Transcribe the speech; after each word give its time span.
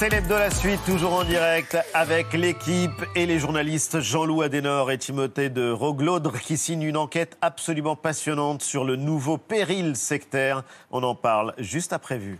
C'est 0.00 0.10
de 0.10 0.34
la 0.34 0.48
suite, 0.48 0.78
toujours 0.86 1.12
en 1.12 1.24
direct 1.24 1.76
avec 1.92 2.32
l'équipe 2.32 3.04
et 3.16 3.26
les 3.26 3.40
journalistes 3.40 3.98
Jean-Loup 3.98 4.42
Adenor 4.42 4.92
et 4.92 4.98
Timothée 4.98 5.50
de 5.50 5.72
Roglodre 5.72 6.38
qui 6.38 6.56
signent 6.56 6.84
une 6.84 6.96
enquête 6.96 7.36
absolument 7.42 7.96
passionnante 7.96 8.62
sur 8.62 8.84
le 8.84 8.94
nouveau 8.94 9.38
péril 9.38 9.96
sectaire. 9.96 10.62
On 10.92 11.02
en 11.02 11.16
parle 11.16 11.52
juste 11.58 11.92
après 11.92 12.16
vue. 12.16 12.38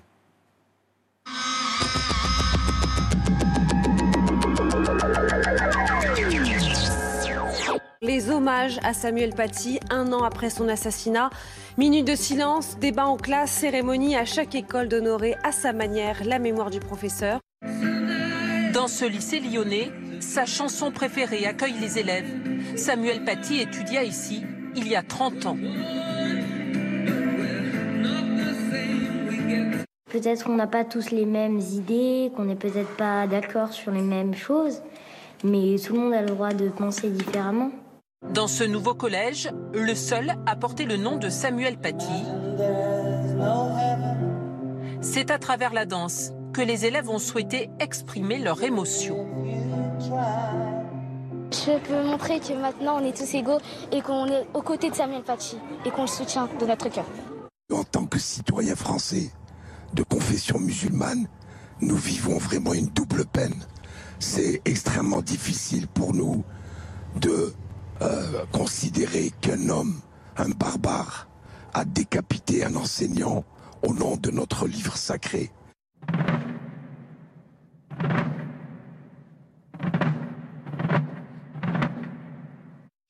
Les 8.01 8.31
hommages 8.31 8.79
à 8.85 8.95
Samuel 8.95 9.35
Paty, 9.35 9.81
un 9.91 10.13
an 10.13 10.23
après 10.23 10.51
son 10.51 10.69
assassinat. 10.69 11.31
Minute 11.77 12.07
de 12.07 12.15
silence, 12.15 12.79
débat 12.79 13.07
en 13.07 13.17
classe, 13.17 13.51
cérémonie 13.51 14.15
à 14.15 14.25
chaque 14.25 14.55
école 14.55 14.87
d'honorer 14.87 15.35
à 15.43 15.51
sa 15.51 15.73
manière 15.73 16.23
la 16.25 16.39
mémoire 16.39 16.71
du 16.71 16.79
professeur. 16.79 17.41
Dans 18.73 18.87
ce 18.87 19.05
lycée 19.05 19.41
lyonnais, 19.41 19.91
sa 20.21 20.47
chanson 20.47 20.93
préférée 20.93 21.47
accueille 21.47 21.79
les 21.81 21.99
élèves. 21.99 22.31
Samuel 22.77 23.25
Paty 23.25 23.61
étudia 23.61 24.05
ici 24.05 24.45
il 24.77 24.87
y 24.87 24.95
a 24.95 25.03
30 25.03 25.47
ans. 25.47 25.57
Peut-être 30.11 30.45
qu'on 30.45 30.55
n'a 30.55 30.67
pas 30.67 30.85
tous 30.85 31.11
les 31.11 31.27
mêmes 31.27 31.59
idées, 31.59 32.31
qu'on 32.37 32.45
n'est 32.45 32.57
peut-être 32.57 32.97
pas 32.97 33.27
d'accord 33.27 33.73
sur 33.73 33.91
les 33.91 34.03
mêmes 34.03 34.35
choses, 34.35 34.83
mais 35.43 35.77
tout 35.85 35.95
le 35.95 36.01
monde 36.01 36.15
a 36.15 36.23
le 36.23 36.29
droit 36.29 36.53
de 36.53 36.69
penser 36.69 37.11
différemment. 37.11 37.71
Dans 38.31 38.47
ce 38.47 38.65
nouveau 38.65 38.95
collège, 38.95 39.51
le 39.75 39.95
seul 39.95 40.37
a 40.47 40.57
porté 40.57 40.85
le 40.85 40.97
nom 40.97 41.17
de 41.17 41.29
Samuel 41.29 41.79
Paty. 41.79 42.07
C'est 45.01 45.31
à 45.31 45.39
travers 45.39 45.73
la 45.73 45.85
danse 45.85 46.33
que 46.53 46.61
les 46.61 46.87
élèves 46.87 47.09
ont 47.09 47.19
souhaité 47.19 47.71
exprimer 47.81 48.39
leur 48.39 48.63
émotion. 48.63 49.27
Je 51.51 51.79
peux 51.79 52.03
montrer 52.05 52.41
que 52.41 52.53
maintenant 52.53 53.01
on 53.01 53.05
est 53.05 53.17
tous 53.17 53.35
égaux 53.35 53.59
et 53.93 54.01
qu'on 54.03 54.27
est 54.27 54.47
aux 54.55 54.63
côtés 54.63 54.91
de 54.91 54.95
Samuel 54.95 55.23
Paty 55.23 55.57
et 55.85 55.91
qu'on 55.91 56.03
le 56.03 56.09
soutient 56.09 56.49
de 56.61 56.67
notre 56.67 56.89
cœur. 56.89 57.07
En 57.73 57.85
tant 57.85 58.07
que 58.07 58.19
citoyens 58.19 58.77
français 58.77 59.31
de 59.95 60.03
confession 60.03 60.59
musulmane, 60.59 61.27
nous 61.81 61.97
vivons 61.97 62.39
vraiment 62.39 62.75
une 62.75 62.89
double 62.89 63.25
peine. 63.25 63.55
C'est 64.19 64.61
extrêmement 64.65 65.23
difficile 65.23 65.87
pour 65.87 66.13
nous 66.13 66.45
de 67.17 67.55
euh, 68.03 68.45
considérer 68.53 69.33
qu'un 69.41 69.69
homme, 69.69 70.01
un 70.37 70.51
barbare, 70.51 71.29
a 71.75 71.85
décapité 71.85 72.65
un 72.65 72.75
enseignant 72.77 73.45
au 73.87 73.95
nom 73.95 74.17
de 74.17 74.31
notre 74.31 74.67
livre 74.67 74.97
sacré. 74.97 75.51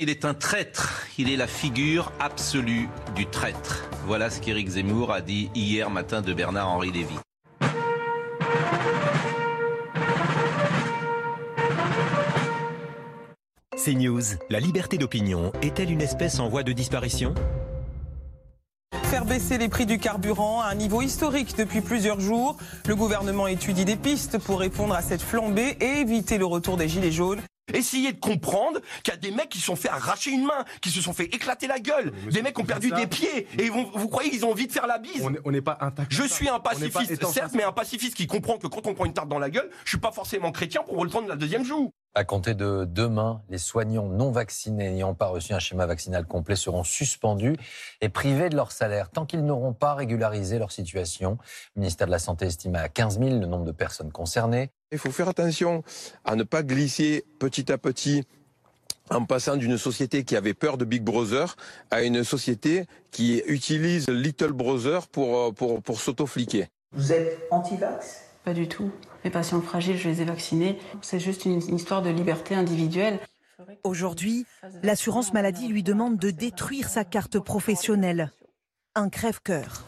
Il 0.01 0.11
est 0.11 0.25
un 0.25 0.33
traître, 0.33 1.09
il 1.19 1.29
est 1.29 1.37
la 1.37 1.49
figure 1.49 2.13
absolue 2.21 2.89
du 3.17 3.27
traître. 3.27 3.91
Voilà 4.07 4.31
ce 4.31 4.41
qu'Éric 4.41 4.69
Zemmour 4.69 5.13
a 5.13 5.21
dit 5.21 5.51
hier 5.57 5.91
matin 5.91 6.23
de 6.23 6.33
Bernard-Henri 6.33 6.93
Lévy. 6.93 7.17
News, 13.89 14.23
la 14.51 14.61
liberté 14.61 14.99
d'opinion 14.99 15.51
est-elle 15.63 15.91
une 15.91 16.03
espèce 16.03 16.39
en 16.39 16.49
voie 16.49 16.63
de 16.63 16.73
disparition? 16.73 17.35
Faire 19.05 19.25
baisser 19.25 19.59
les 19.59 19.69
prix 19.69 19.87
du 19.87 19.99
carburant 19.99 20.61
à 20.61 20.67
un 20.67 20.75
niveau 20.77 21.03
historique 21.03 21.57
depuis 21.57 21.81
plusieurs 21.81 22.21
jours. 22.21 22.57
Le 22.87 22.95
gouvernement 22.95 23.49
étudie 23.49 23.85
des 23.85 23.97
pistes 23.97 24.39
pour 24.39 24.61
répondre 24.61 24.95
à 24.95 25.03
cette 25.03 25.23
flambée 25.23 25.77
et 25.81 26.01
éviter 26.01 26.39
le 26.39 26.45
retour 26.45 26.77
des 26.77 26.87
gilets 26.87 27.11
jaunes. 27.11 27.41
Essayez 27.75 28.13
de 28.13 28.21
comprendre 28.21 28.81
qu'il 29.03 29.13
y 29.13 29.17
a 29.17 29.21
des 29.21 29.31
mecs 29.31 29.49
qui 29.49 29.59
se 29.59 29.67
sont 29.67 29.77
fait 29.77 29.89
arracher 29.89 30.31
une 30.31 30.45
main, 30.45 30.65
qui 30.81 30.91
se 30.91 31.01
sont 31.01 31.13
fait 31.13 31.25
éclater 31.25 31.67
la 31.67 31.79
gueule, 31.79 32.13
des 32.31 32.43
mecs 32.43 32.55
qui 32.55 32.63
ont 32.63 32.67
perdu 32.67 32.91
des 32.91 33.07
pieds, 33.07 33.47
et 33.59 33.69
vous 33.69 34.09
croyez 34.09 34.31
qu'ils 34.31 34.45
ont 34.45 34.51
envie 34.51 34.67
de 34.67 34.73
faire 34.73 34.87
la 34.87 34.99
bise 34.99 35.23
On 35.45 35.51
n'est 35.51 35.61
pas 35.61 35.79
intact. 35.81 36.13
Je 36.13 36.23
suis 36.25 36.49
un 36.49 36.61
pacifiste, 36.61 37.25
certes, 37.27 37.53
mais 37.55 37.65
un 37.65 37.73
pacifiste 37.73 38.15
qui 38.15 38.27
comprend 38.27 38.59
que 38.59 38.67
quand 38.67 38.87
on 38.87 38.95
prend 38.95 39.05
une 39.05 39.13
tarte 39.13 39.29
dans 39.29 39.39
la 39.39 39.51
gueule, 39.51 39.71
je 39.85 39.91
suis 39.91 39.99
pas 39.99 40.13
forcément 40.13 40.53
chrétien 40.53 40.83
pour 40.83 40.99
reprendre 40.99 41.29
la 41.29 41.37
deuxième 41.37 41.65
joue. 41.65 41.93
À 42.19 42.25
compter 42.25 42.55
de 42.55 42.85
demain, 42.85 43.43
les 43.49 43.59
soignants 43.59 44.09
non 44.09 44.33
vaccinés 44.33 44.91
n'ayant 44.91 45.15
pas 45.15 45.29
reçu 45.29 45.53
un 45.53 45.61
schéma 45.61 45.87
vaccinal 45.87 46.27
complet 46.27 46.57
seront 46.57 46.83
suspendus 46.83 47.55
et 48.01 48.09
privés 48.09 48.49
de 48.49 48.57
leur 48.57 48.73
salaire 48.73 49.09
tant 49.09 49.25
qu'ils 49.25 49.45
n'auront 49.45 49.73
pas 49.73 49.95
régularisé 49.95 50.59
leur 50.59 50.73
situation. 50.73 51.39
Le 51.77 51.83
ministère 51.83 52.09
de 52.09 52.11
la 52.11 52.19
Santé 52.19 52.47
estime 52.47 52.75
à 52.75 52.89
15 52.89 53.21
000 53.21 53.39
le 53.39 53.47
nombre 53.47 53.65
de 53.65 53.71
personnes 53.71 54.11
concernées. 54.11 54.73
Il 54.91 54.99
faut 54.99 55.13
faire 55.13 55.29
attention 55.29 55.85
à 56.25 56.35
ne 56.35 56.43
pas 56.43 56.65
glisser 56.65 57.25
petit 57.39 57.71
à 57.71 57.79
petit 57.79 58.25
en 59.11 59.25
passant 59.25 59.55
d'une 59.55 59.79
société 59.79 60.25
qui 60.25 60.35
avait 60.35 60.55
peur 60.55 60.77
de 60.77 60.85
Big 60.85 61.05
Brother 61.05 61.55
à 61.93 62.03
une 62.03 62.25
société 62.25 62.87
qui 63.13 63.45
utilise 63.47 64.09
Little 64.09 64.55
Brother 64.55 65.07
pour, 65.07 65.55
pour, 65.55 65.81
pour 65.81 66.01
s'auto-fliquer. 66.01 66.67
Vous 66.91 67.13
êtes 67.13 67.39
anti-vax? 67.53 68.28
Pas 68.49 68.55
du 68.55 68.67
tout. 68.67 68.91
Les 69.25 69.31
patients 69.31 69.61
fragiles, 69.61 69.99
je 69.99 70.09
les 70.09 70.23
ai 70.23 70.25
vaccinés. 70.25 70.79
C'est 71.03 71.21
juste 71.21 71.45
une, 71.45 71.59
histoire 71.59 72.01
de 72.01 72.09
liberté 72.09 72.55
individuelle. 72.55 73.21
Aujourd'hui, 73.85 74.47
l'assurance 74.83 75.35
maladie 75.35 75.69
lui 75.69 75.83
demande 75.83 76.17
de 76.17 76.31
détruire 76.31 76.89
sa 76.89 77.05
carte 77.05 77.39
professionnelle. 77.39 78.33
Un 78.95 79.11
crève-cœur. 79.11 79.85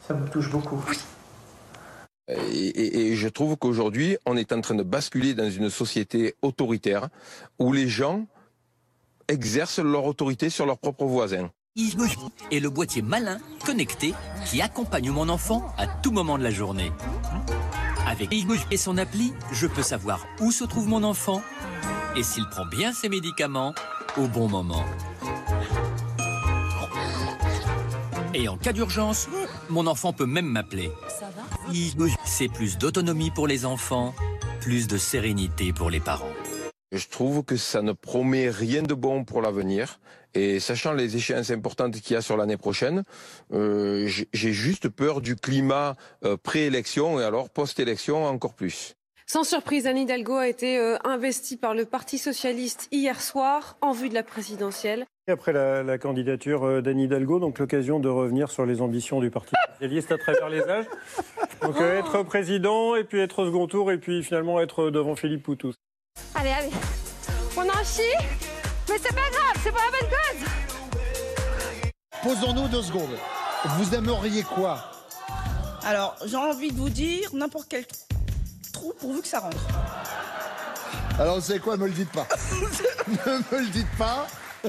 Ça 0.00 0.14
me 0.14 0.26
touche 0.26 0.50
beaucoup. 0.50 0.82
Et, 2.28 3.10
et, 3.10 3.14
je 3.14 3.28
trouve 3.28 3.58
qu'aujourd'hui, 3.58 4.16
on 4.24 4.38
est 4.38 4.50
en 4.50 4.62
train 4.62 4.74
de 4.74 4.82
basculer 4.82 5.34
dans 5.34 5.50
une 5.50 5.68
société 5.68 6.36
autoritaire 6.40 7.10
où 7.58 7.74
les 7.74 7.88
gens 7.88 8.24
exercent 9.28 9.80
leur 9.80 10.06
autorité 10.06 10.48
sur 10.48 10.64
leurs 10.64 10.78
propres 10.78 11.04
voisins. 11.04 11.50
Et 12.52 12.60
le 12.60 12.70
boîtier 12.70 13.02
malin, 13.02 13.38
connecté, 13.64 14.14
qui 14.46 14.62
accompagne 14.62 15.10
mon 15.10 15.28
enfant 15.28 15.74
à 15.76 15.88
tout 15.88 16.12
moment 16.12 16.38
de 16.38 16.44
la 16.44 16.52
journée. 16.52 16.92
Avec 18.06 18.30
et 18.70 18.76
son 18.76 18.96
appli, 18.96 19.32
je 19.50 19.66
peux 19.66 19.82
savoir 19.82 20.24
où 20.40 20.52
se 20.52 20.62
trouve 20.62 20.86
mon 20.86 21.02
enfant 21.02 21.42
et 22.16 22.22
s'il 22.22 22.46
prend 22.48 22.64
bien 22.66 22.92
ses 22.92 23.08
médicaments 23.08 23.74
au 24.16 24.28
bon 24.28 24.48
moment. 24.48 24.84
Et 28.34 28.46
en 28.48 28.56
cas 28.56 28.72
d'urgence, 28.72 29.28
mon 29.68 29.88
enfant 29.88 30.12
peut 30.12 30.26
même 30.26 30.46
m'appeler. 30.46 30.92
C'est 32.24 32.48
plus 32.48 32.78
d'autonomie 32.78 33.32
pour 33.32 33.48
les 33.48 33.64
enfants, 33.64 34.14
plus 34.60 34.86
de 34.86 34.96
sérénité 34.96 35.72
pour 35.72 35.90
les 35.90 36.00
parents. 36.00 36.33
Je 36.94 37.08
trouve 37.08 37.42
que 37.42 37.56
ça 37.56 37.82
ne 37.82 37.90
promet 37.90 38.48
rien 38.48 38.84
de 38.84 38.94
bon 38.94 39.24
pour 39.24 39.42
l'avenir. 39.42 39.98
Et 40.32 40.60
sachant 40.60 40.92
les 40.92 41.16
échéances 41.16 41.50
importantes 41.50 42.00
qu'il 42.00 42.14
y 42.14 42.16
a 42.16 42.20
sur 42.20 42.36
l'année 42.36 42.56
prochaine, 42.56 43.02
euh, 43.52 44.06
j'ai 44.06 44.52
juste 44.52 44.88
peur 44.88 45.20
du 45.20 45.34
climat 45.34 45.96
euh, 46.24 46.36
pré-élection 46.36 47.18
et 47.18 47.24
alors 47.24 47.50
post-élection 47.50 48.24
encore 48.24 48.54
plus. 48.54 48.94
Sans 49.26 49.42
surprise, 49.42 49.88
Anne 49.88 49.98
Hidalgo 49.98 50.34
a 50.34 50.46
été 50.46 50.78
euh, 50.78 50.96
investie 51.02 51.56
par 51.56 51.74
le 51.74 51.84
Parti 51.84 52.16
socialiste 52.16 52.86
hier 52.92 53.20
soir 53.20 53.76
en 53.80 53.90
vue 53.90 54.08
de 54.08 54.14
la 54.14 54.22
présidentielle. 54.22 55.04
Après 55.26 55.52
la, 55.52 55.98
candidature 55.98 56.80
d'Anne 56.80 57.00
Hidalgo, 57.00 57.40
donc 57.40 57.58
l'occasion 57.58 57.98
de 57.98 58.08
revenir 58.08 58.52
sur 58.52 58.66
les 58.66 58.80
ambitions 58.80 59.18
du 59.18 59.30
Parti 59.30 59.54
socialiste 59.72 60.12
à 60.12 60.18
travers 60.18 60.48
les 60.48 60.62
âges. 60.62 60.86
Donc 61.60 61.80
être 61.80 62.22
président 62.22 62.94
et 62.94 63.02
puis 63.02 63.18
être 63.18 63.40
au 63.40 63.46
second 63.46 63.66
tour 63.66 63.90
et 63.90 63.98
puis 63.98 64.22
finalement 64.22 64.60
être 64.60 64.90
devant 64.90 65.16
Philippe 65.16 65.42
Poutou. 65.42 65.72
Allez, 66.44 66.52
allez. 66.52 66.70
On 67.56 67.62
en 67.62 67.84
chie 67.84 68.02
mais 68.86 68.96
c'est 69.02 69.14
pas 69.14 69.30
grave, 69.30 69.62
c'est 69.62 69.72
pas 69.72 69.78
la 69.78 69.98
bonne 69.98 70.10
cause 70.10 70.46
Posons-nous 72.22 72.68
deux 72.68 72.82
secondes. 72.82 73.16
Vous 73.78 73.94
aimeriez 73.94 74.42
quoi? 74.42 74.90
Alors, 75.86 76.16
j'ai 76.26 76.36
envie 76.36 76.70
de 76.70 76.76
vous 76.76 76.90
dire 76.90 77.30
n'importe 77.32 77.68
quel 77.70 77.86
trou 78.74 78.92
pourvu 79.00 79.22
que 79.22 79.26
ça 79.26 79.40
rentre. 79.40 79.56
Alors, 81.18 81.36
vous 81.36 81.40
savez 81.40 81.60
quoi, 81.60 81.78
me 81.78 81.86
le 81.86 81.92
dites 81.92 82.12
pas. 82.12 82.28
ne 83.08 83.38
me 83.38 83.60
le 83.62 83.70
dites 83.70 83.96
pas. 83.96 84.26
Je 84.64 84.68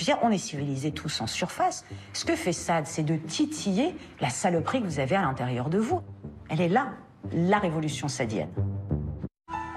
veux 0.00 0.04
dire, 0.04 0.18
on 0.20 0.30
est 0.30 0.36
civilisés 0.36 0.92
tous 0.92 1.22
en 1.22 1.26
surface. 1.26 1.86
Ce 2.12 2.26
que 2.26 2.36
fait 2.36 2.52
Sade, 2.52 2.86
c'est 2.86 3.04
de 3.04 3.16
titiller 3.16 3.96
la 4.20 4.28
saloperie 4.28 4.82
que 4.82 4.86
vous 4.86 5.00
avez 5.00 5.16
à 5.16 5.22
l'intérieur 5.22 5.70
de 5.70 5.78
vous. 5.78 6.02
Elle 6.50 6.60
est 6.60 6.68
là, 6.68 6.90
la 7.32 7.58
révolution 7.58 8.08
sadienne. 8.08 8.50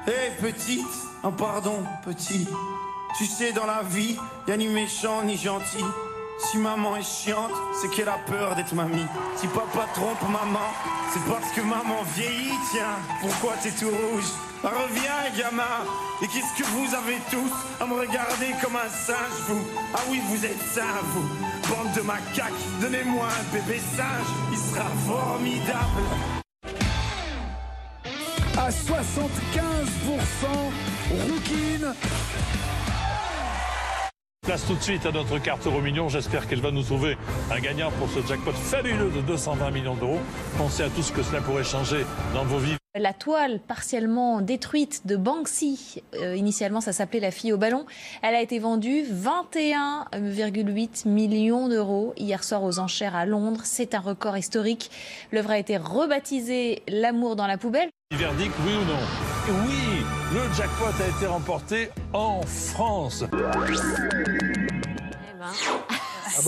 Hé, 0.05 0.11
hey, 0.11 0.31
petite 0.41 1.12
Oh, 1.25 1.31
pardon, 1.31 1.83
petit. 2.03 2.47
Tu 3.17 3.25
sais, 3.25 3.53
dans 3.53 3.65
la 3.65 3.81
vie, 3.83 4.17
y 4.47 4.51
a 4.51 4.57
ni 4.57 4.67
méchant 4.67 5.23
ni 5.23 5.37
gentil. 5.37 5.85
Si 6.39 6.57
maman 6.57 6.97
est 6.97 7.03
chiante, 7.03 7.53
c'est 7.79 7.89
qu'elle 7.91 8.09
a 8.09 8.17
peur 8.27 8.55
d'être 8.55 8.73
mamie. 8.73 9.05
Si 9.37 9.47
papa 9.47 9.87
trompe 9.93 10.21
maman, 10.23 10.67
c'est 11.13 11.23
parce 11.23 11.49
que 11.51 11.61
maman 11.61 12.03
vieillit, 12.15 12.57
tiens. 12.71 12.97
Pourquoi 13.21 13.53
t'es 13.61 13.71
tout 13.71 13.87
rouge? 13.87 14.25
Bah, 14.61 14.73
Reviens, 14.75 15.31
gamin. 15.37 15.63
Et 16.21 16.27
qu'est-ce 16.27 16.61
que 16.61 16.67
vous 16.67 16.93
avez 16.93 17.19
tous 17.31 17.53
à 17.79 17.85
me 17.85 17.93
regarder 17.93 18.53
comme 18.61 18.75
un 18.75 18.89
singe, 18.89 19.39
vous? 19.47 19.61
Ah 19.93 19.99
oui, 20.09 20.21
vous 20.27 20.43
êtes 20.43 20.61
ça, 20.73 20.83
vous. 21.13 21.27
Bande 21.69 21.93
de 21.95 22.01
macaques, 22.01 22.51
donnez-moi 22.81 23.27
un 23.27 23.53
bébé 23.53 23.79
singe, 23.95 24.27
il 24.51 24.57
sera 24.57 24.89
formidable. 25.07 26.42
À 28.57 28.69
75%. 28.69 28.81
Rouquine. 31.11 31.93
Place 34.45 34.65
tout 34.65 34.75
de 34.75 34.81
suite 34.81 35.05
à 35.05 35.11
notre 35.11 35.37
carte 35.39 35.65
euro. 35.65 35.79
J'espère 36.09 36.47
qu'elle 36.47 36.61
va 36.61 36.71
nous 36.71 36.83
trouver 36.83 37.17
un 37.49 37.59
gagnant 37.59 37.91
pour 37.91 38.09
ce 38.09 38.25
jackpot 38.27 38.51
fabuleux 38.51 39.09
de 39.09 39.21
220 39.21 39.71
millions 39.71 39.95
d'euros. 39.95 40.19
Pensez 40.57 40.83
à 40.83 40.89
tout 40.89 41.01
ce 41.01 41.11
que 41.11 41.23
cela 41.23 41.41
pourrait 41.41 41.63
changer 41.63 42.05
dans 42.33 42.43
vos 42.43 42.57
vies. 42.57 42.82
La 42.95 43.11
toile 43.11 43.59
partiellement 43.59 44.39
détruite 44.41 45.07
de 45.07 45.15
Banksy, 45.15 46.03
euh, 46.13 46.35
initialement 46.35 46.79
ça 46.79 46.93
s'appelait 46.93 47.19
La 47.19 47.31
fille 47.31 47.51
au 47.51 47.57
ballon, 47.57 47.87
elle 48.21 48.35
a 48.35 48.41
été 48.41 48.59
vendue 48.59 49.01
21,8 49.01 51.07
millions 51.07 51.69
d'euros 51.69 52.13
hier 52.17 52.43
soir 52.43 52.61
aux 52.61 52.77
enchères 52.77 53.15
à 53.15 53.25
Londres. 53.25 53.61
C'est 53.63 53.95
un 53.95 53.99
record 53.99 54.37
historique. 54.37 54.91
L'œuvre 55.31 55.49
a 55.49 55.57
été 55.57 55.77
rebaptisée 55.77 56.83
L'amour 56.87 57.35
dans 57.35 57.47
la 57.47 57.57
poubelle. 57.57 57.89
Verdict, 58.11 58.53
oui 58.63 58.73
ou 58.73 58.85
non? 58.85 58.99
Oui, 59.65 60.03
le 60.31 60.53
jackpot 60.53 60.85
a 60.85 61.07
été 61.17 61.25
remporté 61.25 61.89
en 62.13 62.43
France. 62.43 63.23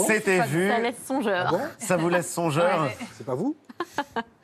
C'était 0.06 0.42
vu. 0.42 0.70
Ça 0.70 0.80
laisse 0.80 1.04
songeur. 1.08 1.56
Ça 1.80 1.98
vous 1.98 2.10
laisse 2.10 2.32
songeur? 2.32 2.84
Ouais. 2.84 2.96
C'est 3.18 3.26
pas 3.26 3.34
vous? 3.34 3.56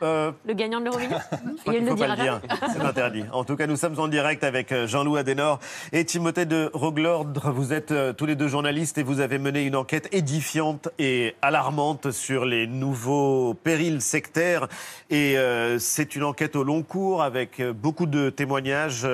Euh, 0.03 0.31
Le 0.47 0.53
gagnant 0.55 0.79
de 0.79 0.85
l'Eurovision 0.85 1.19
qu'il 1.63 1.83
ne 1.83 1.89
faut 1.91 1.95
pas 1.95 2.15
le 2.15 2.21
dire. 2.23 2.41
C'est 2.73 2.81
interdit. 2.81 3.23
En 3.31 3.43
tout 3.43 3.55
cas, 3.55 3.67
nous 3.67 3.75
sommes 3.75 3.99
en 3.99 4.07
direct 4.07 4.43
avec 4.43 4.71
euh, 4.71 4.87
Jean-Loup 4.87 5.15
Adenor 5.15 5.59
et 5.91 6.03
Timothée 6.05 6.47
de 6.47 6.71
Roglordre. 6.73 7.51
Vous 7.51 7.71
êtes 7.71 7.91
euh, 7.91 8.11
tous 8.11 8.25
les 8.25 8.35
deux 8.35 8.47
journalistes 8.47 8.97
et 8.97 9.03
vous 9.03 9.19
avez 9.19 9.37
mené 9.37 9.63
une 9.63 9.75
enquête 9.75 10.09
édifiante 10.11 10.89
et 10.97 11.35
alarmante 11.43 12.09
sur 12.09 12.45
les 12.45 12.65
nouveaux 12.65 13.53
périls 13.53 14.01
sectaires. 14.01 14.67
Et 15.11 15.37
euh, 15.37 15.77
c'est 15.77 16.15
une 16.15 16.23
enquête 16.23 16.55
au 16.55 16.63
long 16.63 16.81
cours 16.81 17.21
avec 17.21 17.61
beaucoup 17.61 18.07
de 18.07 18.31
témoignages. 18.31 19.07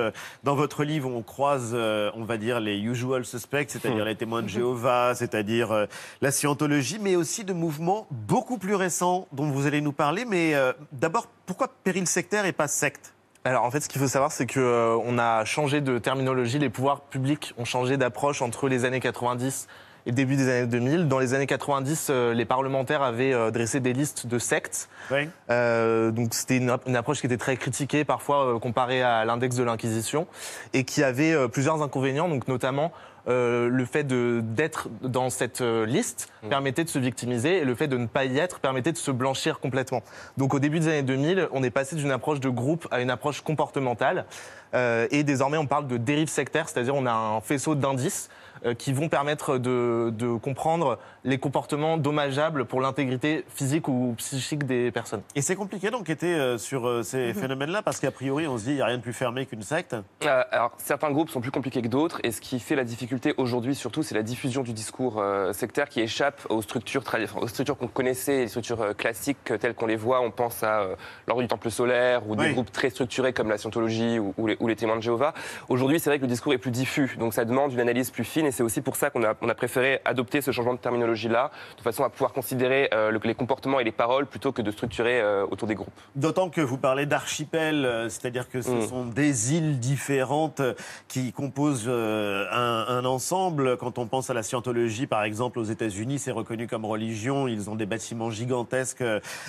Dans 0.44 0.56
votre 0.56 0.84
livre, 0.84 1.10
on 1.14 1.22
croise, 1.22 1.72
euh, 1.74 2.12
on 2.16 2.24
va 2.24 2.38
dire, 2.38 2.60
les 2.60 2.78
usual 2.78 3.25
suspects, 3.25 3.69
c'est-à-dire 3.69 4.06
les 4.06 4.16
témoins 4.16 4.42
de 4.42 4.48
Jéhovah, 4.48 5.14
c'est-à-dire 5.16 5.72
euh, 5.72 5.86
la 6.22 6.31
scientologie, 6.31 7.00
mais 7.02 7.16
aussi 7.16 7.44
de 7.44 7.54
mouvements 7.54 8.08
beaucoup 8.12 8.58
plus 8.58 8.75
récents 8.75 9.28
dont 9.31 9.50
vous 9.50 9.68
allez 9.68 9.81
nous 9.81 9.92
parler. 9.92 10.06
Mais 10.27 10.56
euh, 10.56 10.74
d'abord, 10.92 11.27
pourquoi 11.45 11.69
péril 11.83 12.07
sectaire 12.07 12.45
et 12.45 12.54
pas 12.54 12.68
secte? 12.68 13.13
Alors 13.48 13.63
en 13.63 13.71
fait, 13.71 13.80
ce 13.80 13.88
qu'il 13.88 14.01
faut 14.01 14.07
savoir, 14.07 14.31
c'est 14.31 14.45
que 14.45 14.59
euh, 14.59 14.98
on 15.06 15.18
a 15.18 15.45
changé 15.45 15.80
de 15.80 16.00
terminologie. 16.00 16.59
Les 16.59 16.69
pouvoirs 16.69 17.00
publics 17.00 17.54
ont 17.57 17.63
changé 17.63 17.95
d'approche 17.95 18.42
entre 18.42 18.68
les 18.68 18.83
années 18.83 19.00
90 19.00 19.68
et 20.06 20.09
le 20.09 20.15
début 20.15 20.36
des 20.36 20.50
années 20.50 20.68
2000. 20.68 21.07
Dans 21.07 21.19
les 21.19 21.33
années 21.33 21.48
90, 21.48 22.07
euh, 22.09 22.33
les 22.33 22.44
parlementaires 22.44 23.01
avaient 23.01 23.33
euh, 23.33 23.50
dressé 23.50 23.80
des 23.80 23.94
listes 23.94 24.27
de 24.27 24.38
sectes. 24.38 24.89
Donc 25.09 26.33
c'était 26.33 26.57
une, 26.57 26.77
une 26.88 26.95
approche 26.98 27.21
qui 27.21 27.27
était 27.27 27.38
très 27.38 27.56
critiquée, 27.56 28.04
parfois 28.04 28.59
comparée 28.59 29.01
à 29.01 29.24
l'index 29.24 29.56
de 29.56 29.63
l'Inquisition, 29.63 30.27
et 30.74 30.83
qui 30.83 31.01
avait 31.01 31.48
plusieurs 31.48 31.81
inconvénients, 31.81 32.27
donc 32.27 32.50
notamment 32.50 32.92
euh, 33.28 33.68
le 33.70 33.86
fait 33.86 34.06
d'être 34.06 34.88
dans 35.02 35.30
cette 35.30 35.62
euh, 35.62 35.86
liste 35.86 36.32
permettait 36.50 36.86
de 36.86 36.90
se 36.90 37.00
victimiser 37.00 37.58
et 37.58 37.66
le 37.66 37.76
fait 37.76 37.88
de 37.88 37.98
ne 37.98 38.06
pas 38.06 38.24
y 38.24 38.38
être 38.38 38.60
permettait 38.60 38.94
de 38.94 38.98
se 38.98 39.12
blanchir 39.12 39.60
complètement. 39.60 40.02
Donc 40.38 40.54
au 40.54 40.60
début 40.60 40.80
des 40.80 40.88
années 40.88 41.04
2000, 41.04 41.50
on 41.52 41.62
est 41.62 41.70
passé 41.70 41.98
d'une 41.98 42.12
approche 42.12 42.40
de 42.40 42.50
groupe 42.50 42.88
à 42.90 43.02
une 43.02 43.10
approche 43.10 43.42
comportementale 43.42 44.26
euh, 44.74 45.08
et 45.12 45.24
désormais 45.24 45.58
on 45.58 45.66
parle 45.66 45.88
de 45.88 45.98
dérive 45.98 46.30
sectaire, 46.30 46.70
c'est-à-dire 46.70 46.96
on 46.96 47.06
a 47.06 47.12
un 47.12 47.42
faisceau 47.42 47.76
d'indices 47.76 48.30
qui 48.77 48.94
vont 48.94 49.09
permettre 49.09 49.57
de, 49.57 50.12
de 50.15 50.36
comprendre 50.38 51.00
les 51.24 51.38
comportements 51.38 51.98
dommageables 51.98 52.65
pour 52.65 52.81
l'intégrité 52.81 53.45
physique 53.50 53.88
ou 53.88 54.13
psychique 54.18 54.65
des 54.65 54.92
personnes. 54.92 55.21
Et 55.36 55.42
c'est 55.42 55.56
compliqué 55.56 55.89
d'enquêter 55.89 56.33
euh, 56.33 56.57
sur 56.57 56.88
euh, 56.88 57.04
ces 57.04 57.33
phénomènes-là 57.33 57.81
parce 57.81 58.00
qu'a 58.00 58.12
priori, 58.12 58.48
on 58.48 58.57
se 58.57 58.63
dit 58.65 58.71
il 58.71 58.75
n'y 58.75 58.81
a 58.81 58.86
rien 58.86 58.98
de 58.98 59.01
plus 59.01 59.13
fermé 59.13 59.45
qu'une 59.45 59.62
secte. 59.62 59.95
Euh, 60.25 60.44
alors, 60.51 60.71
certains 60.77 61.12
groupes 61.12 61.30
sont 61.30 61.42
plus 61.42 61.51
compliqués 61.51 61.81
que 61.81 61.88
d'autres, 61.88 62.19
et 62.24 62.31
ce 62.31 62.42
qui 62.42 62.59
fait 62.59 62.75
la 62.75 62.83
difficulté 62.83 63.33
aujourd'hui, 63.38 63.75
surtout, 63.75 64.04
c'est 64.04 64.15
la 64.15 64.24
diffusion 64.24 64.63
du 64.63 64.74
discours 64.74 65.19
euh, 65.19 65.54
sectaire 65.54 65.89
qui 65.89 66.01
échappe 66.01 66.42
aux 66.50 66.62
structures, 66.62 67.04
aux 67.42 67.48
structures 67.48 67.77
qu'on 67.77 67.88
connaissait, 67.88 68.38
les 68.39 68.48
structures 68.48 68.81
euh, 68.81 68.94
classiques 68.94 69.51
euh, 69.51 69.57
telles 69.57 69.74
qu'on 69.75 69.86
les 69.88 69.95
voit. 69.95 70.21
On 70.21 70.31
pense 70.31 70.63
à 70.63 70.80
euh, 70.81 70.95
l'ordre 71.27 71.42
du 71.42 71.48
Temple 71.48 71.69
solaire 71.69 72.27
ou 72.27 72.36
des 72.36 72.45
Oui. 72.45 72.54
groupes 72.54 72.71
très 72.71 72.89
structurés 72.89 73.33
comme 73.33 73.50
la 73.50 73.57
Scientologie 73.57 74.19
ou, 74.19 74.33
ou 74.38 74.48
les, 74.48 74.57
ou 74.59 74.68
les 74.68 74.75
témoins 74.75 74.95
de 74.95 75.01
Jéhovah. 75.01 75.33
Aujourd'hui, 75.69 76.00
c'est 76.00 76.09
vrai 76.09 76.18
que 76.18 76.24
le 76.24 76.30
discours 76.30 76.54
est 76.54 76.57
plus 76.57 76.71
diffus, 76.71 77.15
donc 77.19 77.33
ça 77.33 77.45
demande 77.45 77.74
une 77.74 77.80
analyse 77.80 78.12
plus 78.12 78.24
fine, 78.24 78.47
et 78.48 78.52
c'est 78.52 78.64
aussi 78.64 78.82
pour 78.82 78.96
ça 78.96 79.10
qu'on 79.10 79.24
a, 79.24 79.36
on 79.42 79.50
a 79.50 79.56
préféré 79.56 80.00
adopter 80.06 80.42
ce 80.42 80.52
changement 80.52 80.74
de 80.74 80.80
terminologie-là, 80.80 81.52
de 81.78 81.82
façon 81.82 82.04
à 82.04 82.10
pouvoir 82.10 82.34
considérer 82.34 82.90
euh, 82.94 83.12
le- 83.12 83.20
les 83.24 83.36
comportements 83.36 83.80
et 83.80 83.84
les 83.84 83.92
paroles 83.92 84.26
plutôt 84.26 84.52
que 84.52 84.62
de 84.62 84.72
structurer 84.72 85.22
euh, 85.22 85.46
autour 85.52 85.68
des 85.68 85.76
groupes. 85.76 85.94
D'autant 86.16 86.50
que 86.50 86.62
vous 86.62 86.78
parlez 86.78 87.06
d'archipel, 87.06 87.86
euh, 87.86 88.10
c'est-à-dire 88.10 88.50
que 88.50 88.62
ce 88.62 88.72
Mm. 88.72 88.88
sont 88.88 89.06
des 89.06 89.54
îles 89.56 89.80
différentes 89.80 90.62
qui 91.08 91.32
composent 91.34 91.90
un, 91.90 92.86
un 92.88 93.06
ensemble. 93.06 93.78
Quand 93.78 93.98
on 93.98 94.08
pense 94.08 94.30
à 94.30 94.34
la 94.34 94.44
scientologie, 94.44 95.08
par 95.08 95.24
exemple, 95.24 95.60
aux 95.60 95.64
États-Unis, 95.64 96.20
c'est 96.20 96.32
reconnu 96.32 96.68
comme 96.68 96.86
religion. 96.86 97.48
Ils 97.48 97.70
ont 97.70 97.76
des 97.76 97.86
bâtiments 97.86 98.32
gigantesques 98.32 99.04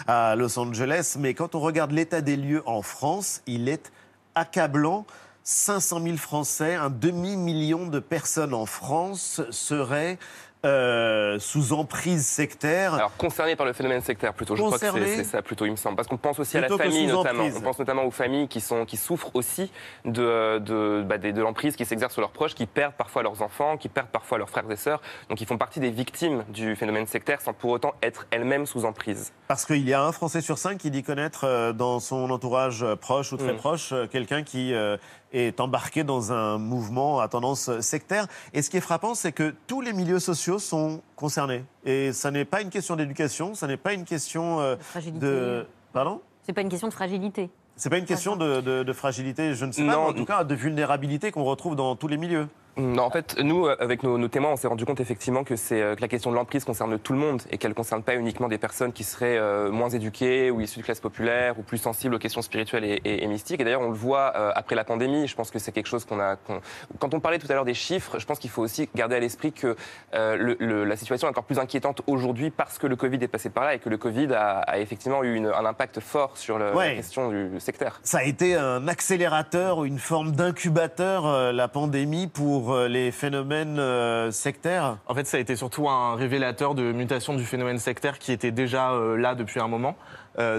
à 0.06 0.34
Los 0.36 0.58
Angeles. 0.58 1.16
Mais 1.18 1.34
quand 1.34 1.54
on 1.54 1.60
regarde 1.60 1.92
l'état 1.92 2.20
des 2.20 2.36
lieux 2.36 2.62
en 2.66 2.82
France, 2.82 3.42
il 3.46 3.68
est 3.68 3.92
accablant. 4.34 5.04
500 5.44 6.00
000 6.02 6.16
Français, 6.16 6.74
un 6.74 6.90
demi-million 6.90 7.86
de 7.86 7.98
personnes 8.00 8.54
en 8.54 8.66
France 8.66 9.40
seraient 9.50 10.18
euh, 10.66 11.38
sous 11.38 11.72
emprise 11.72 12.26
sectaire. 12.26 12.94
Alors 12.94 13.16
concernés 13.16 13.54
par 13.54 13.64
le 13.64 13.72
phénomène 13.72 14.00
sectaire 14.02 14.34
plutôt, 14.34 14.56
je 14.56 14.62
crois 14.64 14.76
que 14.76 15.06
c'est 15.06 15.22
ça 15.22 15.40
plutôt, 15.40 15.64
il 15.66 15.70
me 15.70 15.76
semble, 15.76 15.94
parce 15.94 16.08
qu'on 16.08 16.16
pense 16.16 16.40
aussi 16.40 16.58
à 16.58 16.62
la 16.62 16.68
famille 16.76 17.06
notamment. 17.06 17.44
On 17.56 17.60
pense 17.60 17.78
notamment 17.78 18.02
aux 18.02 18.10
familles 18.10 18.48
qui 18.48 18.60
sont 18.60 18.84
qui 18.84 18.96
souffrent 18.96 19.30
aussi 19.34 19.70
de 20.04 20.58
de, 20.58 21.04
bah, 21.06 21.16
des- 21.16 21.32
de 21.32 21.40
l'emprise 21.42 21.76
qui 21.76 21.84
s'exerce 21.84 22.12
sur 22.12 22.22
leurs 22.22 22.32
proches, 22.32 22.56
qui 22.56 22.66
perdent 22.66 22.94
parfois 22.94 23.22
leurs 23.22 23.40
enfants, 23.40 23.76
qui 23.76 23.88
perdent 23.88 24.08
parfois 24.08 24.36
leurs 24.38 24.50
frères 24.50 24.68
et 24.68 24.74
sœurs, 24.74 25.00
donc 25.28 25.40
ils 25.40 25.46
font 25.46 25.58
partie 25.58 25.78
des 25.78 25.90
victimes 25.92 26.42
du 26.48 26.74
phénomène 26.74 27.06
sectaire 27.06 27.40
sans 27.40 27.52
pour 27.52 27.70
autant 27.70 27.94
être 28.02 28.26
elles-mêmes 28.32 28.66
sous 28.66 28.84
emprise. 28.84 29.32
Parce 29.46 29.64
qu'il 29.64 29.88
y 29.88 29.94
a 29.94 30.02
un 30.02 30.10
Français 30.10 30.40
sur 30.40 30.58
cinq 30.58 30.78
qui 30.78 30.90
dit 30.90 31.04
connaître 31.04 31.44
euh, 31.44 31.72
dans 31.72 32.00
son 32.00 32.28
entourage 32.30 32.82
euh, 32.82 32.96
proche 32.96 33.32
ou 33.32 33.36
très 33.36 33.52
Mm. 33.52 33.56
proche 33.58 33.94
quelqu'un 34.10 34.42
qui 34.42 34.74
euh, 34.74 34.96
est 35.32 35.60
embarqué 35.60 36.04
dans 36.04 36.32
un 36.32 36.58
mouvement 36.58 37.20
à 37.20 37.28
tendance 37.28 37.80
sectaire. 37.80 38.26
Et 38.54 38.62
ce 38.62 38.70
qui 38.70 38.76
est 38.76 38.80
frappant, 38.82 39.14
c'est 39.14 39.32
que 39.32 39.54
tous 39.66 39.80
les 39.80 39.92
milieux 39.92 40.18
sociaux 40.20 40.58
sont 40.58 41.02
concernés. 41.16 41.64
Et 41.84 42.12
ça 42.12 42.30
n'est 42.30 42.44
pas 42.44 42.62
une 42.62 42.70
question 42.70 42.96
d'éducation, 42.96 43.54
ça 43.54 43.66
n'est 43.66 43.76
pas 43.76 43.92
une 43.92 44.04
question 44.04 44.60
euh, 44.60 44.76
fragilité. 44.80 45.24
de... 45.26 45.66
Pardon? 45.92 46.20
C'est 46.42 46.52
pas 46.52 46.62
une 46.62 46.68
question 46.68 46.88
de 46.88 46.94
fragilité. 46.94 47.50
C'est 47.76 47.90
pas 47.90 47.98
une 47.98 48.06
question 48.06 48.34
de, 48.36 48.60
de- 48.60 48.82
de 48.82 48.92
fragilité, 48.92 49.54
je 49.54 49.64
ne 49.64 49.70
sais 49.72 49.84
pas, 49.86 49.92
Non. 49.92 50.04
mais 50.04 50.08
en 50.10 50.12
tout 50.14 50.24
cas 50.24 50.42
de 50.44 50.54
vulnérabilité 50.54 51.30
qu'on 51.30 51.44
retrouve 51.44 51.76
dans 51.76 51.94
tous 51.94 52.08
les 52.08 52.16
milieux. 52.16 52.48
Non, 52.78 53.02
en 53.02 53.10
fait, 53.10 53.36
nous, 53.42 53.66
euh, 53.66 53.76
avec 53.80 54.02
nos, 54.04 54.18
nos 54.18 54.28
témoins, 54.28 54.52
on 54.52 54.56
s'est 54.56 54.68
rendu 54.68 54.84
compte 54.84 55.00
effectivement 55.00 55.42
que, 55.42 55.56
c'est, 55.56 55.82
euh, 55.82 55.96
que 55.96 56.00
la 56.00 56.06
question 56.08 56.30
de 56.30 56.36
l'emprise 56.36 56.64
concerne 56.64 56.96
tout 56.98 57.12
le 57.12 57.18
monde 57.18 57.42
et 57.50 57.58
qu'elle 57.58 57.72
ne 57.72 57.74
concerne 57.74 58.02
pas 58.04 58.14
uniquement 58.14 58.46
des 58.48 58.56
personnes 58.58 58.92
qui 58.92 59.02
seraient 59.02 59.36
euh, 59.36 59.70
moins 59.70 59.88
éduquées 59.88 60.50
ou 60.52 60.60
issues 60.60 60.78
de 60.78 60.84
classes 60.84 61.00
populaires 61.00 61.58
ou 61.58 61.62
plus 61.62 61.78
sensibles 61.78 62.14
aux 62.14 62.18
questions 62.18 62.40
spirituelles 62.40 62.84
et, 62.84 63.00
et- 63.04 63.24
et 63.24 63.26
mystiques. 63.26 63.60
Et 63.60 63.64
d'ailleurs, 63.64 63.80
on 63.80 63.88
le 63.90 63.96
voit 63.96 64.32
euh, 64.36 64.52
après 64.54 64.76
la 64.76 64.84
pandémie. 64.84 65.26
Je 65.26 65.34
pense 65.34 65.50
que 65.50 65.58
c'est 65.58 65.72
quelque 65.72 65.88
chose 65.88 66.04
qu'on 66.04 66.20
a. 66.20 66.36
qu'on- 66.36 66.60
Quand 67.00 67.14
on 67.14 67.20
parlait 67.20 67.38
tout 67.40 67.48
à 67.50 67.54
l'heure 67.54 67.64
des 67.64 67.74
chiffres, 67.74 68.18
je 68.20 68.26
pense 68.26 68.38
qu'il 68.38 68.50
faut 68.50 68.62
aussi 68.62 68.88
garder 68.94 69.16
à 69.16 69.20
l'esprit 69.20 69.52
que 69.52 69.74
euh, 70.14 70.36
le- 70.36 70.56
le- 70.60 70.84
la 70.84 70.96
situation 70.96 71.26
est 71.26 71.30
encore 71.30 71.44
plus 71.44 71.58
inquiétante 71.58 72.02
aujourd'hui 72.06 72.50
parce 72.50 72.78
que 72.78 72.86
le 72.86 72.94
Covid 72.94 73.18
est 73.22 73.28
passé 73.28 73.50
par 73.50 73.64
là 73.64 73.74
et 73.74 73.80
que 73.80 73.88
le 73.88 73.98
Covid 73.98 74.32
a, 74.34 74.58
a 74.60 74.78
effectivement 74.78 75.24
eu 75.24 75.34
une- 75.34 75.46
un 75.46 75.64
impact 75.64 75.98
fort 75.98 76.36
sur 76.36 76.58
le- 76.58 76.72
Ouais. 76.74 76.90
la 76.90 76.94
question 76.94 77.28
du 77.30 77.58
sectaire. 77.58 77.98
Ça 78.04 78.18
a 78.18 78.22
été 78.22 78.54
un 78.54 78.86
accélérateur 78.86 79.78
ou 79.78 79.84
une 79.84 79.98
forme 79.98 80.30
d'incubateur, 80.30 81.26
euh, 81.26 81.50
la 81.52 81.66
pandémie, 81.66 82.28
pour 82.28 82.67
euh, 82.72 82.88
les 82.88 83.10
phénomènes 83.10 83.78
euh, 83.78 84.30
sectaires? 84.30 84.98
En 85.06 85.14
fait, 85.14 85.26
ça 85.26 85.36
a 85.36 85.40
été 85.40 85.56
surtout 85.56 85.88
un 85.88 86.14
révélateur 86.14 86.74
de 86.74 86.92
mutation 86.92 87.34
du 87.34 87.44
phénomène 87.44 87.78
sectaire 87.78 88.18
qui 88.18 88.32
était 88.32 88.50
déjà 88.50 88.92
euh, 88.92 89.16
là 89.16 89.34
depuis 89.34 89.60
un 89.60 89.68
moment. 89.68 89.96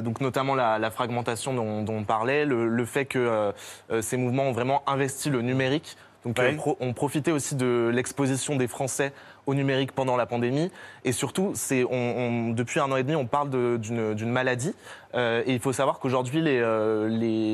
Donc 0.04 0.20
notamment 0.20 0.56
la, 0.56 0.92
fragmentation 0.92 1.54
dont, 1.54 1.86
on 1.88 2.04
parlait, 2.04 2.44
le, 2.44 2.86
fait 2.86 3.06
que 3.06 3.54
ces 4.01 4.18
mouvements 4.18 4.50
ont 4.50 4.51
vraiment 4.51 4.84
investi 4.88 5.30
le 5.30 5.42
numérique. 5.42 5.96
Donc 6.26 6.38
Ouais. 6.38 6.56
euh, 6.68 6.74
on 6.80 6.94
profitait 6.94 7.32
aussi 7.32 7.56
de 7.56 7.90
l'exposition 7.94 8.56
des 8.56 8.68
Français 8.68 9.14
au 9.46 9.54
numérique 9.56 9.94
pendant 9.94 10.16
la 10.18 10.26
pandémie. 10.26 10.70
Et 11.06 11.12
surtout, 11.12 11.54
c'est, 11.56 11.84
on, 11.84 11.90
on- 11.92 12.50
depuis 12.52 12.80
un 12.80 12.92
an 12.92 12.98
et 12.98 13.04
demi, 13.04 13.16
on 13.16 13.26
parle 13.26 13.50
d'une 13.80 14.30
maladie. 14.32 14.74
Euh, 15.16 15.42
et 15.48 15.54
il 15.54 15.60
faut 15.60 15.74
savoir 15.74 15.98
qu'aujourd'hui, 15.98 16.44
euh, 16.46 17.08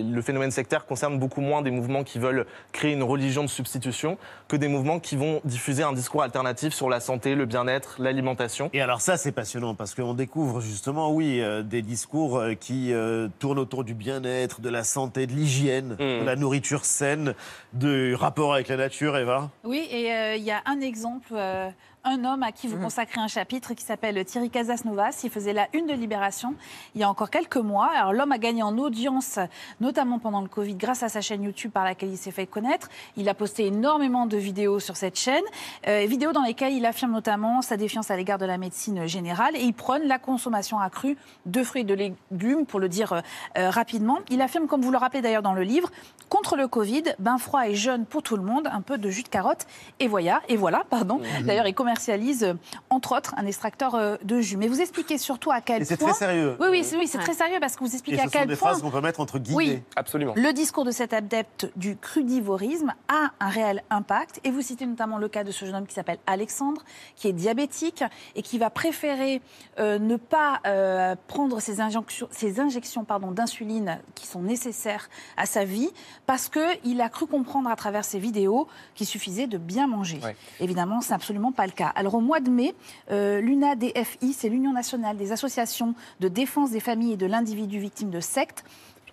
le 0.04 0.22
phénomène 0.22 0.52
sectaire 0.52 0.86
concerne 0.86 1.18
beaucoup 1.20 1.40
moins 1.40 1.62
des 1.62 1.72
mouvements 1.72 2.04
qui 2.04 2.20
veulent 2.20 2.46
créer 2.74 2.92
une 2.92 3.04
religion 3.04 3.44
de 3.44 3.48
substitution 3.48 4.18
que 4.50 4.58
des 4.58 4.68
mouvements 4.68 5.00
qui 5.00 5.16
vont 5.16 5.40
diffuser 5.46 5.84
un 5.84 5.94
discours 5.94 6.22
alternatif 6.24 6.74
sur 6.74 6.90
la 6.90 7.00
santé, 7.00 7.34
le 7.34 7.46
bien-être, 7.46 7.96
l'alimentation. 8.00 8.70
Et 8.74 8.82
alors 8.82 9.00
ça, 9.00 9.16
c'est 9.16 9.32
passionnant 9.32 9.74
parce 9.74 9.96
qu'on 9.96 10.14
découvre 10.16 10.60
justement, 10.60 11.14
oui, 11.14 11.40
euh, 11.40 11.64
des 11.64 11.82
discours 11.82 12.42
qui 12.60 12.92
tournent 13.40 13.60
autour 13.60 13.86
du 13.86 13.94
bien-être, 13.94 14.60
de 14.60 14.70
la 14.70 14.84
santé, 14.84 15.28
de 15.28 15.32
l'hygiène, 15.32 15.96
de 15.98 16.26
la 16.26 16.36
nourriture 16.36 16.84
saine, 16.84 17.36
du 17.72 18.16
rapport 18.16 18.55
avec 18.56 18.68
la 18.70 18.78
nature, 18.78 19.18
Eva? 19.18 19.50
Oui, 19.64 19.88
et 19.92 20.14
euh, 20.14 20.36
il 20.36 20.44
y 20.44 20.52
a 20.52 20.62
un 20.66 20.82
exemple, 20.82 21.34
euh, 21.34 21.70
un 22.06 22.24
homme 22.24 22.44
à 22.44 22.52
qui 22.52 22.68
vous 22.68 22.78
consacrez 22.78 23.20
un 23.20 23.28
chapitre 23.28 23.74
qui 23.74 23.84
s'appelle 23.84 24.24
Thierry 24.24 24.52
Casasnovas. 24.52 25.22
Il 25.24 25.32
faisait 25.32 25.54
la 25.54 25.68
une 25.74 25.88
de 25.88 25.94
Libération 25.94 26.54
il 26.94 27.02
y 27.02 27.04
a 27.04 27.10
encore 27.10 27.32
quelques 27.32 27.58
mois. 27.58 27.90
Alors 27.96 28.14
l'homme 28.14 28.32
a 28.32 28.38
gagné 28.38 28.62
en 28.62 28.78
audience, 28.78 29.40
notamment 29.82 30.20
pendant 30.20 30.42
le 30.42 30.48
Covid, 30.48 30.76
grâce 30.76 31.02
à 31.02 31.10
sa 31.10 31.22
chaîne 31.22 31.44
YouTube 31.44 31.72
par 31.72 31.84
laquelle 31.84 32.10
il 32.10 32.18
s'est 32.18 32.32
fait 32.32 32.46
connaître. 32.46 32.90
Il 33.18 33.28
a 33.28 33.34
posté 33.34 33.66
énormément 33.66 34.28
de 34.28 34.38
vidéos 34.38 34.80
sur 34.80 34.96
cette 34.96 35.18
chaîne, 35.18 35.44
euh, 35.88 36.06
vidéos 36.08 36.32
dans 36.32 36.44
lesquelles 36.44 36.74
il 36.74 36.86
affirme 36.86 37.12
notamment 37.12 37.64
sa 37.64 37.76
défiance 37.76 38.12
à 38.12 38.16
l'égard 38.16 38.38
de 38.38 38.46
la 38.46 38.60
médecine 38.60 39.08
générale 39.08 39.56
et 39.56 39.64
il 39.64 39.74
prône 39.74 40.04
la 40.04 40.20
consommation 40.20 40.80
accrue 40.80 41.18
de 41.48 41.64
fruits 41.64 41.82
et 41.82 41.86
de 41.86 41.96
légumes, 41.96 42.66
pour 42.68 42.80
le 42.80 42.88
dire 42.88 43.14
euh, 43.14 43.22
euh, 43.58 43.70
rapidement. 43.72 44.20
Il 44.30 44.42
affirme, 44.42 44.68
comme 44.68 44.82
vous 44.82 44.92
le 44.92 44.98
rappelez 44.98 45.22
d'ailleurs 45.22 45.42
dans 45.42 45.54
le 45.54 45.64
livre, 45.64 45.92
contre 46.30 46.56
le 46.56 46.68
Covid, 46.68 47.04
bain 47.18 47.40
froid 47.40 47.68
et 47.68 47.74
jeûne 47.74 48.06
pour 48.06 48.22
tout 48.22 48.38
le 48.38 48.44
monde, 48.44 48.70
un 48.72 48.82
peu 48.82 48.98
de 48.98 49.10
jus 49.10 49.24
de 49.24 49.28
carotte 49.28 49.66
et 50.00 50.08
voilà, 50.08 50.42
et 50.48 50.56
voilà, 50.56 50.84
pardon. 50.90 51.20
Mhm. 51.20 51.46
D'ailleurs, 51.46 51.68
il 51.68 51.74
commercialise 52.00 52.44
euh, 52.44 52.54
entre 52.90 53.16
autres 53.18 53.34
un 53.38 53.46
extracteur 53.46 53.96
euh, 53.96 54.18
de 54.24 54.42
jus. 54.42 54.58
Mais 54.58 54.68
vous 54.68 54.82
expliquez 54.82 55.18
surtout 55.18 55.52
à 55.52 55.62
quel 55.62 55.82
Et 55.82 55.86
c'est 55.86 55.98
point. 55.98 56.10
très 56.10 56.20
sérieux. 56.20 56.58
Oui, 56.60 56.68
oui, 56.72 56.84
c'est 56.84 56.98
oui, 56.98 57.08
c'est 57.08 57.18
très 57.20 57.34
sérieux 57.34 57.58
parce 57.60 57.76
que 57.76 57.80
vous 57.84 57.92
Et 57.92 57.94
expliquez 57.94 58.18
ce 58.18 58.22
à 58.24 58.26
sont 58.26 58.30
quel 58.32 58.48
des 58.48 58.56
point. 58.56 58.70
phrases 58.70 58.82
qu'on 58.82 58.92
peut 58.92 59.02
mettre 59.02 59.20
entre 59.20 59.40
guillemets. 59.40 59.56
Oui. 59.58 59.82
Absolument. 59.96 60.34
Le 60.36 60.52
discours 60.54 60.84
de 60.86 60.92
cet 60.92 61.14
adepte 61.14 61.72
du 61.76 61.96
crudivorisme 61.98 62.94
a 63.08 63.32
un 63.40 63.50
réel 63.50 63.84
impact. 63.90 64.40
Et 64.44 64.52
vous 64.52 64.62
citez 64.62 64.86
notamment 64.86 65.18
le 65.18 65.28
cas 65.30 65.44
de 65.44 65.52
ce 65.52 65.66
jeune 65.66 65.76
homme 65.76 65.88
qui 65.88 65.94
s'appelle 65.94 66.20
Alexandre, 66.28 66.84
qui 67.16 67.28
est 67.28 67.34
diabétique 67.34 68.04
et 68.36 68.42
qui 68.42 68.58
va 68.58 68.70
préférer 68.70 69.42
euh, 69.80 70.00
ne 70.00 70.18
pas 70.18 70.60
euh, 70.68 71.16
prendre 71.28 71.60
ses 71.62 71.80
injonctions- 71.82 72.28
ses 72.32 72.60
injections 72.60 73.06
pardon, 73.06 73.32
d'insuline 73.32 74.00
qui 74.16 74.28
sont 74.28 74.42
nécessaires 74.42 75.10
à 75.38 75.46
sa 75.46 75.64
vie 75.64 75.90
parce 76.26 76.50
qu'il 76.50 77.02
a 77.02 77.10
cru 77.10 77.26
comprendre 77.28 77.70
à 77.70 77.76
travers 77.76 78.04
ses 78.04 78.20
vidéos 78.20 78.68
qu'il 78.96 79.08
suffisait 79.08 79.48
de 79.48 79.58
bien 79.58 79.88
manger. 79.88 80.20
Ouais. 80.24 80.36
Évidemment, 80.60 81.02
c'est 81.02 81.14
absolument 81.14 81.52
pas 81.52 81.66
le 81.66 81.72
cas. 81.72 81.85
Alors 81.96 82.16
au 82.16 82.22
mois 82.22 82.40
de 82.40 82.50
mai, 82.50 82.74
euh, 83.12 83.42
l'UNADFI, 83.42 84.34
c'est 84.34 84.50
l'Union 84.50 84.74
nationale 84.74 85.18
des 85.18 85.32
associations 85.32 85.96
de 86.20 86.28
défense 86.28 86.72
des 86.72 86.80
familles 86.80 87.14
et 87.14 87.18
de 87.18 87.26
l'individu 87.26 87.80
victime 87.80 88.10
de 88.10 88.20
sectes, 88.20 88.64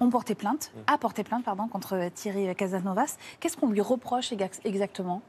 ont 0.03 0.11
porté 0.11 0.35
plainte, 0.35 0.73
a 0.87 0.99
porté 0.99 1.23
plainte 1.25 1.45
pardon, 1.45 1.69
contre 1.69 2.11
Thierry 2.15 2.55
Casanovas. 2.55 3.17
Qu'est-ce 3.41 3.57
qu'on 3.57 3.69
lui 3.71 3.81
reproche 3.81 4.33
exa- 4.33 4.61
exactement? 4.65 5.23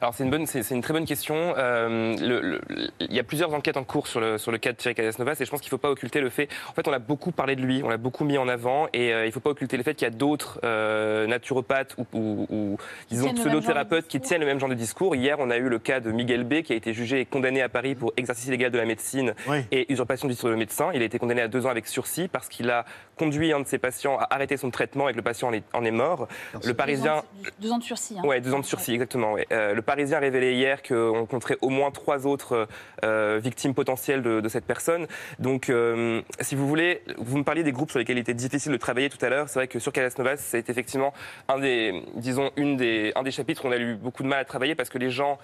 Alors 0.00 0.14
c'est 0.14 0.24
une 0.24 0.80
très 0.82 0.92
bonne 0.92 1.04
question. 1.04 1.34
Euh, 1.56 2.16
le- 2.16 2.40
le- 2.68 2.90
il 3.00 3.12
y 3.12 3.18
a 3.18 3.24
plusieurs 3.24 3.52
enquêtes 3.52 3.76
en 3.76 3.84
cours 3.84 4.06
sur 4.06 4.20
le 4.20 4.38
sur 4.38 4.52
le 4.52 4.58
cas 4.58 4.72
de 4.72 4.76
Thierry 4.76 4.94
Casasnovas 4.94 5.36
et 5.40 5.44
je 5.44 5.50
pense 5.50 5.60
qu'il 5.60 5.66
ne 5.68 5.70
faut 5.70 5.78
pas 5.78 5.90
occulter 5.90 6.20
le 6.20 6.30
fait. 6.30 6.48
En 6.68 6.72
fait, 6.74 6.86
on 6.86 6.92
a 6.92 6.98
beaucoup 7.00 7.32
parlé 7.32 7.56
de 7.56 7.60
lui, 7.62 7.82
on 7.84 7.88
l'a 7.88 7.96
beaucoup 7.96 8.24
mis 8.24 8.38
en 8.38 8.48
avant 8.48 8.86
et 8.92 9.12
euh, 9.12 9.24
il 9.24 9.28
ne 9.28 9.32
faut 9.32 9.40
pas 9.40 9.50
occulter 9.50 9.76
le 9.76 9.82
fait 9.82 9.94
qu'il 9.94 10.06
y 10.06 10.10
a 10.10 10.14
d'autres 10.14 10.60
euh, 10.64 11.26
naturopathes 11.26 11.96
ou, 11.98 12.06
ou- 12.12 12.46
ou, 12.50 12.76
disons 13.08 13.34
pseudothérapeutes 13.34 14.06
qui 14.06 14.20
tiennent 14.20 14.40
le 14.40 14.46
même 14.46 14.60
genre 14.60 14.68
de 14.68 14.74
discours. 14.74 15.14
Hier, 15.16 15.36
on 15.40 15.50
a 15.50 15.56
eu 15.56 15.68
le 15.68 15.78
cas 15.78 16.00
de 16.00 16.10
Miguel 16.12 16.44
B 16.44 16.62
qui 16.62 16.72
a 16.72 16.76
été 16.76 16.92
jugé 16.94 17.20
et 17.20 17.24
condamné 17.26 17.62
à 17.62 17.68
Paris 17.68 17.94
pour 17.94 18.12
exercice 18.16 18.46
illégal 18.46 18.70
de 18.70 18.78
la 18.78 18.84
médecine 18.86 19.34
et 19.72 19.92
usurpation 19.92 20.28
du 20.28 20.34
titre 20.34 20.50
de 20.50 20.54
médecin. 20.54 20.90
Il 20.94 21.02
a 21.02 21.04
été 21.04 21.18
condamné 21.18 21.42
à 21.42 21.48
deux 21.48 21.66
ans 21.66 21.70
avec 21.70 21.86
sursis 21.88 22.28
parce 22.28 22.48
qu'il 22.48 22.70
a 22.70 22.84
conduit 23.16 23.52
un 23.52 23.60
de 23.60 23.66
ses 23.66 23.78
patients 23.78 24.18
à 24.20 24.34
arrêter 24.34 24.56
son 24.56 24.70
traitement 24.70 25.08
et 25.08 25.12
que 25.12 25.16
le 25.16 25.22
patient 25.22 25.48
en 25.48 25.52
est, 25.52 25.64
en 25.72 25.84
est 25.84 25.90
mort. 25.90 26.28
Le 26.64 26.74
Parisien. 26.74 27.22
Deux 27.60 27.72
ans 27.72 27.78
de 27.78 27.82
sursis. 27.82 28.16
hein. 28.18 28.26
Ouais, 28.26 28.40
deux 28.40 28.52
ans 28.54 28.58
de 28.60 28.64
sursis, 28.64 28.92
exactement. 28.92 29.32
ouais. 29.32 29.46
Euh, 29.52 29.74
le 29.74 29.82
Parisien 29.82 30.18
a 30.18 30.20
révélé 30.20 30.54
hier 30.54 30.82
qu'on 30.82 31.12
rencontrait 31.12 31.56
au 31.62 31.68
moins 31.70 31.90
trois 31.90 32.26
autres 32.26 32.68
euh, 33.04 33.40
victimes 33.42 33.74
potentielles 33.74 34.22
de, 34.22 34.40
de 34.40 34.48
cette 34.48 34.64
personne. 34.66 35.06
Donc, 35.38 35.70
euh, 35.70 36.20
si 36.40 36.54
vous 36.54 36.68
voulez, 36.68 37.02
vous 37.18 37.38
me 37.38 37.44
parliez 37.44 37.62
des 37.62 37.72
groupes 37.72 37.90
sur 37.90 37.98
lesquels 37.98 38.18
il 38.18 38.20
était 38.20 38.34
difficile 38.34 38.72
de 38.72 38.76
travailler 38.76 39.08
tout 39.08 39.24
à 39.24 39.28
l'heure. 39.28 39.48
C'est 39.48 39.58
vrai 39.58 39.68
que 39.68 39.78
sur 39.78 39.92
Calas 39.92 40.14
Novas, 40.18 40.36
c'est 40.36 40.68
effectivement 40.68 41.12
un 41.48 41.58
des, 41.58 42.04
disons, 42.16 42.50
une 42.56 42.76
des, 42.76 43.12
un 43.16 43.22
des 43.22 43.30
chapitres 43.30 43.64
où 43.64 43.68
on 43.68 43.72
a 43.72 43.78
eu 43.78 43.94
beaucoup 43.94 44.22
de 44.22 44.28
mal 44.28 44.40
à 44.40 44.44
travailler 44.44 44.74
parce 44.74 44.90
que 44.90 44.98
les 44.98 45.10
gens. 45.10 45.38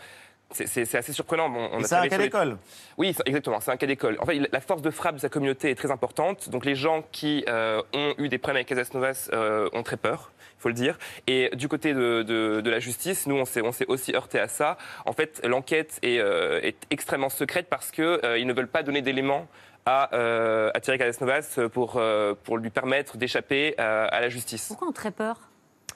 C'est 0.53 0.95
assez 0.95 1.13
surprenant. 1.13 1.49
Bon, 1.51 1.69
on 1.73 1.83
c'est 1.83 1.95
un 1.95 2.09
cas 2.09 2.17
les- 2.19 2.25
d'école. 2.25 2.57
oui, 2.97 3.13
c'est- 3.17 3.27
exactement, 3.27 3.61
c'est 3.61 3.71
un 3.73 3.77
cas 3.77 3.87
d'école. 3.87 4.17
En 4.21 4.27
fait, 4.27 4.41
la 4.53 4.61
force 4.61 4.81
de 4.81 4.91
frappe 4.91 5.17
de 5.17 5.21
sa 5.21 5.29
communauté 5.29 5.71
est 5.71 5.75
très 5.75 5.91
importante. 5.91 6.49
Donc 6.51 6.65
les 6.65 6.75
gens 6.77 7.03
qui 7.13 7.45
euh, 7.49 7.83
ont 7.93 8.15
eu 8.19 8.29
des 8.29 8.39
problèmes 8.39 8.57
avec 8.59 8.69
Casas 8.69 8.91
Novas 8.95 9.29
euh, 9.33 9.69
ont 9.73 9.83
très 9.83 9.97
peur, 9.97 10.31
il 10.59 10.63
faut 10.63 10.69
le 10.69 10.75
dire. 10.75 10.99
Et 11.27 11.51
du 11.57 11.69
côté 11.69 11.93
de, 11.95 12.23
de- 12.23 12.61
de 12.61 12.71
la 12.71 12.79
justice, 12.79 13.27
nous, 13.27 13.37
on 13.37 13.45
s'est 13.45 13.61
aussi 13.89 14.15
heurté 14.15 14.39
à 14.39 14.47
ça. 14.49 14.79
En 15.05 15.13
fait, 15.13 15.41
l'enquête 15.45 15.99
est, 16.03 16.21
euh, 16.21 16.61
est 16.63 16.77
extrêmement 16.91 17.29
secrète 17.29 17.67
parce 17.69 17.91
qu'ils 17.91 18.05
ne 18.47 18.53
veulent 18.53 18.69
pas 18.69 18.85
donner 18.85 19.03
d'éléments 19.03 19.49
à, 19.85 20.15
euh, 20.15 20.71
à 20.75 20.81
Thierry 20.81 20.99
Casas 20.99 21.69
pour, 21.73 21.97
euh, 21.97 22.35
pour 22.45 22.57
lui 22.59 22.71
permettre 22.71 23.17
d'échapper 23.17 23.75
euh, 23.81 24.07
à 24.11 24.21
la 24.21 24.29
justice. 24.29 24.69
Pourquoi 24.69 24.89
on 24.89 24.91
a 24.91 24.95
très 24.95 25.11
peur? 25.11 25.39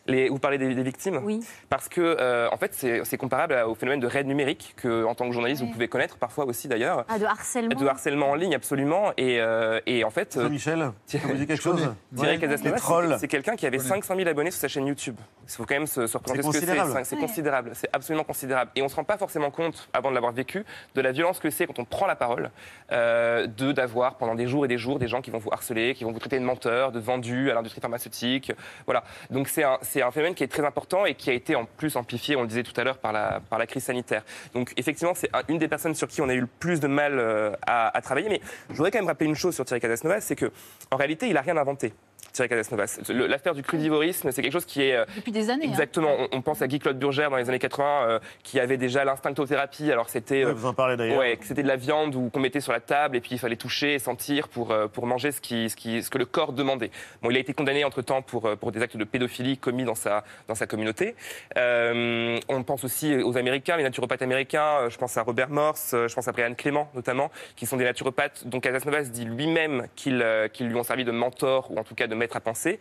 Les, 0.06 0.28
vous 0.28 0.38
parlez 0.38 0.58
des, 0.58 0.74
des 0.74 0.82
victimes 0.82 1.20
Oui. 1.22 1.40
Parce 1.68 1.88
que, 1.88 2.00
euh, 2.00 2.48
en 2.50 2.56
fait, 2.56 2.72
c'est 2.74 3.16
comparable 3.16 3.54
au 3.66 3.74
phénomène 3.74 4.00
de 4.00 4.06
raid 4.06 4.26
numérique 4.26 4.74
que, 4.76 5.04
en 5.04 5.14
tant 5.14 5.26
que 5.26 5.32
journaliste, 5.32 5.62
vous 5.62 5.70
pouvez 5.70 5.88
connaître 5.88 6.16
parfois 6.16 6.46
aussi 6.46 6.68
d'ailleurs. 6.68 7.04
Ah, 7.08 7.18
de 7.18 7.24
harcèlement 7.24 7.78
De 7.80 7.86
harcèlement 7.86 8.30
en 8.30 8.34
ligne, 8.34 8.54
absolument. 8.54 9.12
Et, 9.16 9.40
euh, 9.40 9.80
et 9.86 10.04
en 10.04 10.10
fait. 10.10 10.36
Michel, 10.36 10.90
ça 11.06 11.18
vous 11.18 11.34
dit 11.34 11.46
quelque 11.46 11.62
chose 11.62 11.94
Thierry 12.16 12.32
Ouais. 12.32 12.38
Casasnovas, 12.38 13.18
c'est 13.18 13.28
quelqu'un 13.28 13.56
qui 13.56 13.66
avait 13.66 13.78
500 13.78 14.16
000 14.16 14.28
abonnés 14.28 14.50
sur 14.50 14.60
sa 14.60 14.68
chaîne 14.68 14.86
YouTube. 14.86 15.16
Il 15.52 15.56
faut 15.56 15.66
quand 15.66 15.74
même 15.74 15.86
se, 15.86 16.06
se 16.06 16.16
représenter 16.16 16.42
ce 16.42 16.46
que 16.48 16.52
c'est. 16.52 16.66
considérable. 16.66 17.04
C'est- 17.04 17.16
considérable, 17.16 17.70
c'est 17.74 17.90
absolument 17.92 18.24
considérable. 18.24 18.70
Et 18.76 18.82
on 18.82 18.86
ne 18.86 18.90
se 18.90 18.96
rend 18.96 19.04
pas 19.04 19.18
forcément 19.18 19.50
compte, 19.50 19.88
avant 19.92 20.10
de 20.10 20.14
l'avoir 20.14 20.32
vécu, 20.32 20.64
de 20.94 21.00
la 21.00 21.12
violence 21.12 21.38
que 21.40 21.50
c'est 21.50 21.66
quand 21.66 21.78
on 21.78 21.84
prend 21.84 22.06
la 22.06 22.16
parole, 22.16 22.50
euh, 22.92 23.46
de 23.46 23.72
d'avoir 23.72 24.16
pendant 24.16 24.34
des 24.34 24.46
jours 24.46 24.64
et 24.64 24.68
des 24.68 24.78
jours 24.78 24.98
des 24.98 25.08
gens 25.08 25.20
qui 25.20 25.30
vont 25.30 25.38
vous 25.38 25.50
harceler, 25.52 25.94
qui 25.94 26.04
vont 26.04 26.12
vous 26.12 26.18
traiter 26.18 26.38
de 26.38 26.44
menteur, 26.44 26.92
de 26.92 27.00
vendu 27.00 27.50
à 27.50 27.54
l'industrie 27.54 27.80
pharmaceutique. 27.80 28.52
Voilà. 28.86 29.04
Donc 29.30 29.48
c'est 29.48 29.64
un, 29.64 29.78
phénomène 30.10 30.34
qui 30.34 30.44
est 30.44 30.48
très 30.48 30.64
important 30.64 31.04
et 31.06 31.14
qui 31.14 31.30
a 31.30 31.32
été 31.32 31.56
en 31.56 31.64
plus 31.64 31.96
amplifié, 31.96 32.36
on 32.36 32.42
le 32.42 32.48
disait 32.48 32.62
tout 32.62 32.78
à 32.80 32.84
l'heure, 32.84 32.98
par 32.98 33.12
la, 33.12 33.40
par 33.50 33.58
la 33.58 33.66
crise 33.66 33.84
sanitaire. 33.84 34.22
Donc 34.54 34.72
effectivement, 34.76 35.14
c'est 35.14 35.34
un- 35.34 35.42
une 35.48 35.58
des 35.58 35.68
personnes 35.68 35.94
sur 35.94 36.08
qui 36.08 36.20
on 36.22 36.28
a 36.28 36.34
eu 36.34 36.40
le 36.40 36.46
plus 36.46 36.80
de 36.80 36.86
mal 36.86 37.18
euh, 37.18 37.52
à, 37.66 37.96
à 37.96 38.00
travailler. 38.00 38.28
Mais 38.28 38.40
je 38.70 38.74
voudrais 38.76 38.90
quand 38.90 38.98
même 38.98 39.08
rappeler 39.08 39.26
une 39.26 39.34
chose 39.34 39.54
sur 39.54 39.64
Thierry 39.64 39.80
Casasnovas, 39.80 40.20
c'est 40.20 40.36
que 40.36 40.50
en 40.90 40.96
réalité, 40.96 41.26
il 41.28 41.34
n'a 41.34 41.40
rien 41.40 41.56
inventé. 41.56 41.92
Thierry 42.32 42.48
Casasnovas. 42.48 43.00
Le- 43.08 43.26
L'affaire 43.26 43.54
du 43.54 43.62
crudivorisme, 43.62 44.30
c'est 44.32 44.42
quelque 44.42 44.52
chose 44.52 44.64
qui 44.66 44.82
est 44.82 44.96
euh, 44.96 45.04
Depuis 45.16 45.32
des 45.32 45.50
années. 45.50 45.66
hein. 45.66 45.70
Exactement. 45.70 46.10
On, 46.18 46.28
on 46.32 46.42
pense 46.42 46.62
à 46.62 46.66
Guy-Claude 46.68 46.98
Burgère 46.98 47.30
dans 47.30 47.36
les 47.36 47.48
années 47.48 47.58
80, 47.58 47.84
euh, 48.08 48.18
qui 48.42 48.58
avait 48.60 48.76
déjà 48.76 49.04
l'instinctothérapie. 49.04 49.90
Alors 49.92 50.08
c'était. 50.10 50.44
Ouais, 50.44 50.52
vous 50.52 50.66
en 50.66 50.74
parlez 50.74 50.96
d'ailleurs. 50.96 51.18
Ouais, 51.18 51.36
que 51.36 51.44
c'était 51.46 51.62
de 51.62 51.68
la 51.68 51.76
viande 51.76 52.14
ou 52.14 52.30
qu'on 52.30 52.40
mettait 52.40 52.60
sur 52.60 52.72
la 52.72 52.80
table 52.80 53.16
et 53.16 53.20
puis 53.20 53.30
il 53.32 53.38
fallait 53.38 53.56
toucher 53.56 53.94
et 53.94 53.98
sentir 53.98 54.48
pour, 54.48 54.70
euh, 54.70 54.86
pour 54.88 55.06
manger 55.06 55.32
ce, 55.32 55.40
qui, 55.40 55.68
ce, 55.70 55.76
qui, 55.76 56.02
ce 56.02 56.10
que 56.10 56.18
le 56.18 56.24
corps 56.26 56.52
demandait. 56.52 56.90
Bon, 57.22 57.30
il 57.30 57.36
a 57.36 57.40
été 57.40 57.52
condamné 57.54 57.84
entre-temps 57.84 58.22
pour, 58.22 58.46
euh, 58.46 58.56
pour 58.56 58.72
des 58.72 58.82
actes 58.82 58.96
de 58.96 59.04
pédophilie 59.04 59.58
commis 59.58 59.84
dans 59.84 59.94
sa, 59.94 60.24
dans 60.48 60.54
sa 60.54 60.66
communauté. 60.66 61.14
Euh, 61.56 62.38
on 62.48 62.62
pense 62.62 62.84
aussi 62.84 63.14
aux 63.16 63.36
Américains, 63.36 63.76
les 63.76 63.82
naturopathes 63.82 64.22
américains. 64.22 64.78
euh, 64.82 64.90
Je 64.90 64.98
pense 64.98 65.16
à 65.16 65.22
Robert 65.22 65.50
Morse, 65.50 65.92
euh, 65.94 66.08
je 66.08 66.14
pense 66.14 66.26
à 66.28 66.32
Brian 66.32 66.54
Clément 66.54 66.90
notamment, 66.94 67.30
qui 67.56 67.66
sont 67.66 67.76
des 67.76 67.84
naturopathes 67.84 68.46
dont 68.46 68.60
Casasnovas 68.60 69.04
dit 69.04 69.24
lui-même 69.24 69.86
qu'ils 69.96 70.22
euh, 70.22 70.48
qu'ils 70.48 70.68
lui 70.68 70.76
ont 70.76 70.82
servi 70.82 71.04
de 71.04 71.10
mentor 71.10 71.70
ou 71.70 71.78
en 71.78 71.84
tout 71.84 71.94
cas 71.94 72.06
de 72.06 72.14
maître 72.20 72.36
à 72.36 72.40
penser. 72.40 72.78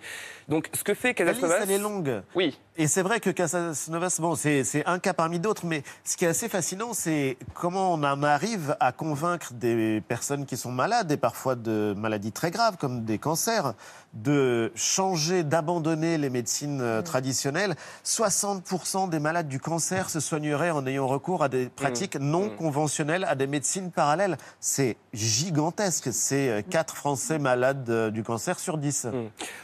Donc 0.48 0.70
ce 0.74 0.84
que 0.84 0.94
fait 0.94 1.18
La 1.20 1.32
liste, 1.32 1.42
Casasnovas... 1.42 1.64
elle 1.64 1.72
est 1.72 1.80
longue. 1.80 2.22
Oui. 2.36 2.60
Et 2.78 2.88
c'est 2.88 3.02
vrai 3.02 3.20
que 3.20 3.30
Casanovas, 3.30 4.20
bon, 4.20 4.36
c'est 4.36 4.84
un 4.86 5.00
cas 5.00 5.14
parmi 5.14 5.40
d'autres, 5.40 5.66
mais 5.66 5.84
ce 6.06 6.16
qui 6.16 6.24
est 6.24 6.30
assez 6.30 6.48
fascinant, 6.48 6.94
c'est 6.94 7.38
comment 7.54 7.94
on 7.94 8.04
en 8.04 8.24
arrive 8.24 8.78
à 8.80 8.94
convaincre 8.94 9.52
des 9.54 10.02
personnes 10.08 10.46
qui 10.46 10.56
sont 10.56 10.72
malades, 10.72 11.12
et 11.12 11.18
parfois 11.18 11.56
de 11.56 11.94
maladies 11.98 12.32
très 12.32 12.52
graves, 12.52 12.78
comme 12.78 13.04
des 13.04 13.18
cancers, 13.18 13.74
de 14.14 14.72
changer, 14.76 15.44
d'abandonner 15.44 16.18
les 16.18 16.30
médecines 16.30 16.80
euh, 16.82 17.02
traditionnelles. 17.02 17.76
60% 18.06 19.10
des 19.10 19.20
malades 19.20 19.50
du 19.50 19.60
cancer 19.60 20.10
se 20.10 20.22
soigneraient 20.22 20.72
en 20.72 20.88
ayant 20.88 21.06
recours 21.06 21.44
à 21.44 21.50
des 21.50 21.68
pratiques 21.68 22.16
non 22.16 22.50
conventionnelles, 22.50 23.26
à 23.26 23.36
des 23.36 23.48
médecines 23.48 23.92
parallèles. 23.92 24.38
C'est 24.62 24.96
gigantesque. 25.14 26.10
C'est 26.14 26.66
4 26.70 26.96
Français 26.96 27.40
malades 27.40 27.90
euh, 27.90 28.10
du 28.10 28.24
cancer 28.24 28.60
sur 28.60 28.78
10. 28.78 29.08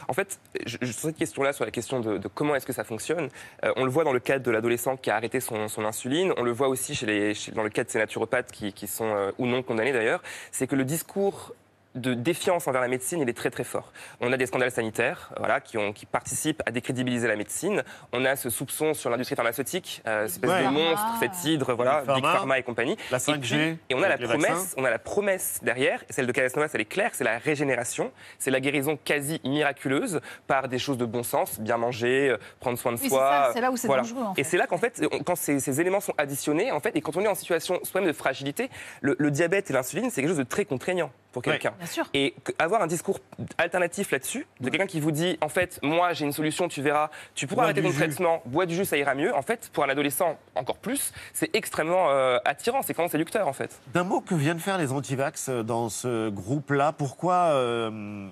En 0.08 0.12
fait, 0.12 0.38
sur 0.66 0.78
cette 0.92 1.16
question-là, 1.16 1.52
sur 1.52 1.64
la 1.64 1.70
question 1.70 2.00
de, 2.00 2.28
comment 2.28 2.54
est-ce 2.54 2.66
que 2.66 2.72
ça 2.72 2.84
fonctionne, 2.84 3.28
euh, 3.64 3.72
on 3.76 3.84
le 3.84 3.90
voit 3.90 4.04
dans 4.04 4.12
le 4.12 4.20
cadre 4.20 4.44
de 4.44 4.50
l'adolescent 4.50 4.96
qui 4.96 5.10
a 5.10 5.16
arrêté 5.16 5.40
son, 5.40 5.66
insuline, 5.78 6.32
on 6.36 6.42
le 6.42 6.52
voit 6.52 6.68
aussi 6.68 6.94
chez 6.94 7.06
les, 7.06 7.32
dans 7.54 7.62
le 7.62 7.70
cas 7.70 7.84
de 7.84 7.90
ces 7.90 7.98
naturopathes 7.98 8.50
qui, 8.50 8.72
qui 8.72 8.86
sont 8.86 9.04
euh, 9.04 9.30
ou 9.38 9.46
non 9.46 9.62
condamnés 9.62 9.92
d'ailleurs, 9.92 10.22
c'est 10.52 10.66
que 10.66 10.76
le 10.76 10.84
discours 10.84 11.54
de 11.96 12.14
défiance 12.14 12.68
envers 12.68 12.80
la 12.80 12.88
médecine, 12.88 13.20
il 13.20 13.28
est 13.28 13.32
très 13.36 13.50
très 13.50 13.64
fort. 13.64 13.92
On 14.20 14.32
a 14.32 14.36
des 14.36 14.46
scandales 14.46 14.70
sanitaires, 14.70 15.30
voilà, 15.38 15.60
qui, 15.60 15.78
ont, 15.78 15.92
qui 15.92 16.06
participent 16.06 16.62
à 16.66 16.70
décrédibiliser 16.70 17.26
la 17.28 17.36
médecine. 17.36 17.82
On 18.12 18.24
a 18.24 18.36
ce 18.36 18.50
soupçon 18.50 18.94
sur 18.94 19.10
l'industrie 19.10 19.36
pharmaceutique, 19.36 20.02
euh, 20.06 20.26
cette 20.26 20.44
espèce 20.44 20.50
Ouais. 20.50 20.58
de 20.58 20.62
Pharma. 20.64 20.78
monstre, 20.78 21.06
cette 21.20 21.44
hydre, 21.44 21.74
voilà, 21.74 22.02
Big 22.02 22.14
Big 22.16 22.22
Pharma, 22.22 22.38
Pharma 22.38 22.58
et 22.58 22.62
compagnie. 22.62 22.96
la 23.10 23.16
Et 23.16 23.20
5G, 23.20 23.56
puis- 23.56 23.78
Et, 23.90 23.94
on 23.94 24.02
a 24.02 24.08
la 24.08 24.16
vaccins. 24.16 24.28
promesse, 24.38 24.74
on 24.76 24.84
a 24.84 24.90
la 24.90 24.98
promesse 24.98 25.58
derrière, 25.62 26.02
et 26.08 26.12
celle 26.12 26.26
de 26.26 26.32
Calasnovas, 26.32 26.68
elle 26.74 26.80
est 26.82 26.84
claire, 26.84 27.10
c'est 27.14 27.24
la 27.24 27.38
régénération, 27.38 28.12
c'est 28.38 28.50
la 28.50 28.60
guérison 28.60 28.98
quasi 29.02 29.40
miraculeuse 29.44 30.20
par 30.46 30.68
des 30.68 30.78
choses 30.78 30.98
de 30.98 31.04
bon 31.06 31.22
sens, 31.22 31.58
bien 31.60 31.76
manger, 31.76 32.30
euh, 32.30 32.36
prendre 32.60 32.78
soin 32.78 32.92
de 32.92 32.98
Oui, 32.98 33.08
soi. 33.08 33.18
ça, 33.46 33.50
c'est 33.54 33.60
là 33.60 33.70
où 33.70 33.76
c'est 33.76 33.88
dangereux, 33.88 34.22
en 34.22 34.32
Et 34.34 34.36
fait. 34.36 34.44
c'est 34.44 34.56
là 34.56 34.66
qu'en 34.66 34.78
fait, 34.78 35.02
on- 35.12 35.18
quand 35.22 35.36
ces, 35.36 35.60
ces 35.60 35.80
éléments 35.80 36.00
sont 36.00 36.14
additionnés, 36.18 36.70
en 36.72 36.80
fait, 36.80 36.94
et 36.94 37.00
quand 37.00 37.16
on 37.16 37.22
est 37.22 37.28
en 37.28 37.34
situation 37.34 37.80
soi-même 37.82 38.08
de 38.10 38.14
fragilité, 38.14 38.70
le, 39.00 39.16
le 39.18 39.30
diabète 39.30 39.70
et 39.70 39.72
l'insuline, 39.72 40.10
c'est 40.10 40.20
quelque 40.20 40.30
chose 40.30 40.38
de 40.38 40.42
très 40.42 40.64
contraignant 40.64 41.10
pour 41.32 41.42
quelqu'un. 41.42 41.74
Sûr. 41.86 42.06
Et 42.14 42.34
avoir 42.58 42.82
un 42.82 42.86
discours 42.86 43.18
alternatif 43.58 44.10
là-dessus, 44.10 44.46
de 44.60 44.68
quelqu'un 44.70 44.86
qui 44.86 45.00
vous 45.00 45.10
dit, 45.12 45.38
en 45.40 45.48
fait, 45.48 45.78
moi 45.82 46.12
j'ai 46.12 46.24
une 46.24 46.32
solution, 46.32 46.68
tu 46.68 46.82
verras, 46.82 47.10
tu 47.34 47.46
pourras 47.46 47.56
Bois 47.56 47.64
arrêter 47.64 47.82
ton 47.82 47.90
jus. 47.90 47.96
traitement, 47.96 48.42
bois 48.46 48.66
du 48.66 48.74
jus, 48.74 48.84
ça 48.84 48.96
ira 48.96 49.14
mieux. 49.14 49.34
En 49.34 49.42
fait, 49.42 49.70
pour 49.72 49.84
un 49.84 49.88
adolescent, 49.88 50.36
encore 50.54 50.78
plus, 50.78 51.12
c'est 51.32 51.54
extrêmement 51.54 52.10
euh, 52.10 52.38
attirant, 52.44 52.82
c'est 52.82 52.92
vraiment 52.92 53.08
séducteur 53.08 53.48
en 53.48 53.52
fait. 53.52 53.78
D'un 53.94 54.04
mot 54.04 54.20
que 54.20 54.34
viennent 54.34 54.58
faire 54.60 54.78
les 54.78 54.92
antivax 54.92 55.48
euh, 55.48 55.62
dans 55.62 55.88
ce 55.88 56.28
groupe-là, 56.28 56.92
pourquoi 56.92 57.50
euh, 57.54 58.26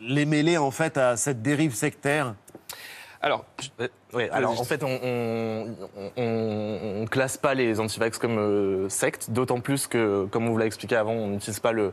les 0.00 0.24
mêler 0.26 0.56
en 0.58 0.70
fait 0.70 0.96
à 0.96 1.16
cette 1.16 1.42
dérive 1.42 1.74
sectaire? 1.74 2.34
Alors, 3.22 3.44
ouais, 4.14 4.30
alors 4.30 4.58
en 4.58 4.64
fait, 4.64 4.82
on, 4.82 4.98
on, 5.02 5.76
on- 6.16 7.02
on 7.02 7.06
classe 7.06 7.36
pas 7.36 7.52
les 7.52 7.78
antivax 7.78 8.16
comme 8.16 8.38
euh, 8.38 8.88
secte, 8.88 9.30
d'autant 9.30 9.60
plus 9.60 9.86
que, 9.86 10.24
comme 10.30 10.46
on 10.48 10.52
vous 10.52 10.56
l'a 10.56 10.64
expliqué 10.64 10.96
avant, 10.96 11.12
on 11.12 11.26
n'utilise 11.28 11.60
pas 11.60 11.72
le, 11.72 11.92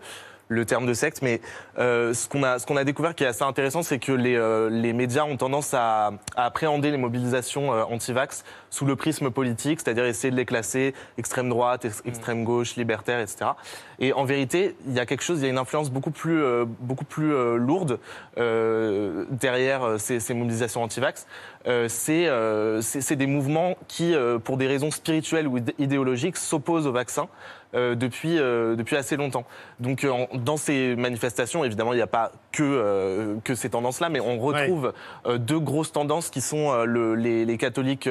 le 0.49 0.65
terme 0.65 0.85
de 0.85 0.93
secte. 0.93 1.21
Mais 1.21 1.41
euh, 1.77 2.13
ce 2.13 2.27
qu'on 2.29 2.43
a, 2.43 2.59
ce 2.59 2.65
qu'on 2.65 2.77
a 2.77 2.83
découvert 2.83 3.15
qui 3.15 3.23
est 3.23 3.27
assez 3.27 3.43
intéressant, 3.43 3.83
c'est 3.83 3.99
que 3.99 4.11
les, 4.11 4.35
euh, 4.35 4.69
les 4.69 4.93
médias 4.93 5.23
ont 5.23 5.37
tendance 5.37 5.73
à, 5.73 6.11
à 6.35 6.45
appréhender 6.45 6.91
les 6.91 6.97
mobilisations 6.97 7.73
euh, 7.73 7.83
antivax 7.83 8.43
sous 8.69 8.85
le 8.85 8.95
prisme 8.95 9.29
politique, 9.31 9.79
c'est-à-dire 9.81 10.05
essayer 10.05 10.31
de 10.31 10.35
les 10.35 10.45
classer 10.45 10.93
extrême 11.17 11.49
droite, 11.49 11.85
ex- 11.85 12.01
extrême 12.05 12.43
gauche, 12.43 12.75
libertaire, 12.75 13.19
etc. 13.19 13.51
Et 13.99 14.13
en 14.13 14.25
vérité, 14.25 14.75
il 14.87 14.93
y 14.93 14.99
a 14.99 15.05
quelque 15.05 15.23
chose, 15.23 15.39
il 15.39 15.43
y 15.43 15.47
a 15.47 15.49
une 15.49 15.57
influence 15.57 15.89
beaucoup 15.89 16.11
plus, 16.11 16.41
euh, 16.41 16.65
beaucoup 16.81 17.05
plus 17.05 17.33
euh, 17.33 17.55
lourde 17.57 17.99
euh, 18.37 19.25
derrière 19.31 19.95
ces, 19.99 20.19
ces 20.19 20.33
mobilisations 20.33 20.83
antivax. 20.83 21.25
Euh, 21.67 21.87
c'est 21.89 22.27
euh, 22.27 22.81
c'est- 22.81 23.15
des 23.17 23.25
mouvements 23.25 23.75
qui, 23.87 24.13
euh, 24.13 24.37
pour 24.37 24.57
des 24.57 24.67
raisons 24.67 24.91
spirituelles 24.91 25.47
ou 25.47 25.57
idé- 25.57 25.73
idéologiques, 25.79 26.37
s'opposent 26.37 26.85
au 26.87 26.91
vaccin. 26.91 27.27
Euh, 27.75 27.95
depuis, 27.95 28.39
euh, 28.39 28.75
depuis 28.75 28.95
assez 28.95 29.17
longtemps. 29.17 29.45
Donc 29.79 30.03
euh, 30.03 30.09
en- 30.11 30.27
dans 30.37 30.57
ces 30.57 30.95
manifestations, 30.95 31.63
évidemment, 31.65 31.93
il 31.93 31.97
n'y 31.97 32.01
a 32.01 32.07
pas 32.07 32.31
que, 32.51 33.37
que 33.43 33.53
ces 33.55 33.69
tendances-là, 33.69 34.09
mais 34.09 34.19
on 34.19 34.39
retrouve 34.39 34.93
deux 35.37 35.59
grosses 35.59 35.91
tendances 35.91 36.29
qui 36.29 36.41
sont 36.41 36.73
le- 36.85 37.13
les, 37.15 37.45
les 37.45 37.57
catholiques 37.57 38.09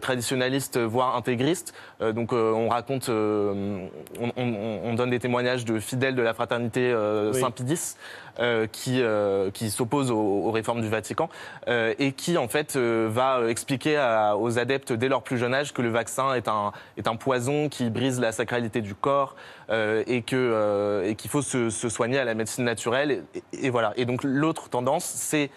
traditionnalistes, 0.00 0.78
voire 0.78 1.16
intégristes. 1.16 1.74
Donc 2.00 2.32
on 2.32 2.68
raconte, 2.68 3.08
on, 3.08 3.88
on- 4.36 4.80
on 4.84 4.94
donne 4.94 5.10
des 5.10 5.18
témoignages 5.18 5.64
de 5.64 5.78
fidèles 5.78 6.14
de 6.14 6.22
la 6.22 6.34
fraternité 6.34 6.94
Oui. 7.32 7.38
Saint-Pidis 7.40 7.96
euh, 8.38 8.66
qui, 8.70 9.02
euh, 9.02 9.50
qui 9.50 9.70
s'oppose 9.70 10.10
aux, 10.10 10.16
aux 10.16 10.50
réformes 10.50 10.80
du 10.80 10.88
Vatican 10.88 11.28
euh, 11.68 11.92
et 11.98 12.12
qui 12.12 12.38
en 12.38 12.48
fait 12.48 12.76
va 12.76 13.40
expliquer 13.48 13.96
à- 13.98 14.36
aux 14.38 14.58
adeptes 14.58 14.92
dès 14.92 15.08
leur 15.08 15.22
plus 15.22 15.36
jeune 15.36 15.52
âge 15.54 15.74
que 15.74 15.82
le 15.82 15.90
vaccin 15.90 16.32
est 16.34 16.48
un, 16.48 16.72
est 16.96 17.06
un 17.06 17.16
poison 17.16 17.68
qui 17.68 17.90
brise 17.90 18.18
la 18.20 18.32
sacralité 18.32 18.51
du 18.60 18.94
corps 18.94 19.36
euh, 19.70 20.02
et 20.06 20.24
euh, 20.32 21.14
qu'il 21.14 21.30
faut 21.30 21.42
se, 21.42 21.70
soigner 21.70 22.18
à 22.18 22.24
la 22.24 22.34
médecine 22.34 22.64
naturelle 22.64 23.24
et 23.52 23.70
voilà. 23.70 23.92
Et 23.96 24.04
donc 24.04 24.22
l'autre 24.24 24.68
tendance 24.68 25.04
c'est 25.04 25.50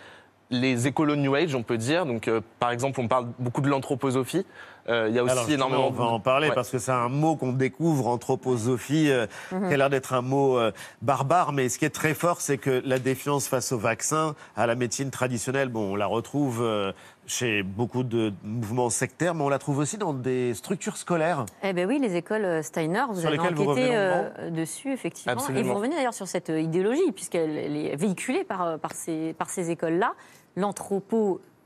les 0.52 0.88
écolos 0.88 1.16
New 1.16 1.34
Age, 1.36 1.56
on 1.56 1.64
peut 1.64 1.78
dire. 1.78 2.06
Donc, 2.06 2.28
euh, 2.28 2.42
par 2.60 2.72
exemple, 2.72 3.00
on 3.00 3.08
parle 3.08 3.28
beaucoup 3.40 3.62
de 3.62 3.68
l'anthroposophie. 3.68 4.46
Euh, 4.88 5.08
il 5.10 5.16
y 5.16 5.20
a 5.20 5.24
aussi 5.24 5.32
Alors, 5.32 5.50
énormément. 5.50 5.88
On 5.88 5.92
va 5.92 6.04
en 6.06 6.20
parler 6.20 6.50
Ouais. 6.50 6.56
parce 6.56 6.70
que 6.70 6.78
c'est 6.78 6.92
un 6.92 7.10
mot 7.10 7.36
qu'on 7.36 7.54
découvre, 7.54 8.08
anthroposophie, 8.08 9.10
euh, 9.10 9.26
Mhm. 9.52 9.68
qui 9.68 9.74
a 9.74 9.78
l'air 9.78 9.90
d'être 9.90 10.14
un 10.14 10.22
mot 10.22 10.58
euh, 10.60 10.72
barbare. 11.02 11.54
Mais 11.54 11.70
ce 11.70 11.80
qui 11.80 11.86
est 11.86 11.90
très 11.90 12.14
fort, 12.14 12.42
c'est 12.42 12.58
que 12.58 12.82
la 12.86 13.00
défiance 13.00 13.48
face 13.48 13.72
au 13.72 13.78
vaccin, 13.80 14.36
à 14.56 14.68
la 14.68 14.76
médecine 14.76 15.10
traditionnelle, 15.10 15.70
bon, 15.70 15.94
on 15.94 15.96
la 15.96 16.06
retrouve 16.06 16.62
euh, 16.62 16.92
chez 17.28 17.64
beaucoup 17.64 18.04
de 18.04 18.32
mouvements 18.44 18.92
sectaires, 18.92 19.34
mais 19.34 19.44
on 19.44 19.50
la 19.50 19.58
trouve 19.58 19.80
aussi 19.80 19.98
dans 19.98 20.14
des 20.14 20.54
structures 20.54 20.98
scolaires. 20.98 21.46
Eh 21.64 21.74
bien 21.74 21.88
oui, 21.88 21.98
les 22.00 22.16
écoles 22.16 22.64
Steiner, 22.64 23.04
vous 23.10 23.16
Sur 23.22 23.30
avez 23.30 23.38
lesquelles 23.38 23.56
vous 23.56 23.64
enquêté 23.64 23.88
revenez 23.88 23.98
euh, 23.98 24.50
dessus, 24.52 24.92
effectivement. 24.94 25.32
Et 25.34 25.36
Absolument. 25.36 25.68
vous 25.68 25.74
revenez 25.80 25.96
d'ailleurs 25.96 26.14
sur 26.14 26.28
cette 26.28 26.50
idéologie, 26.50 27.12
puisqu'elle 27.14 27.58
elle 27.58 27.76
est 27.76 27.96
véhiculée 27.96 28.44
par, 28.44 28.78
par 28.78 28.92
ces, 28.94 29.34
par 29.34 29.50
ces 29.50 29.72
écoles-là. 29.72 30.14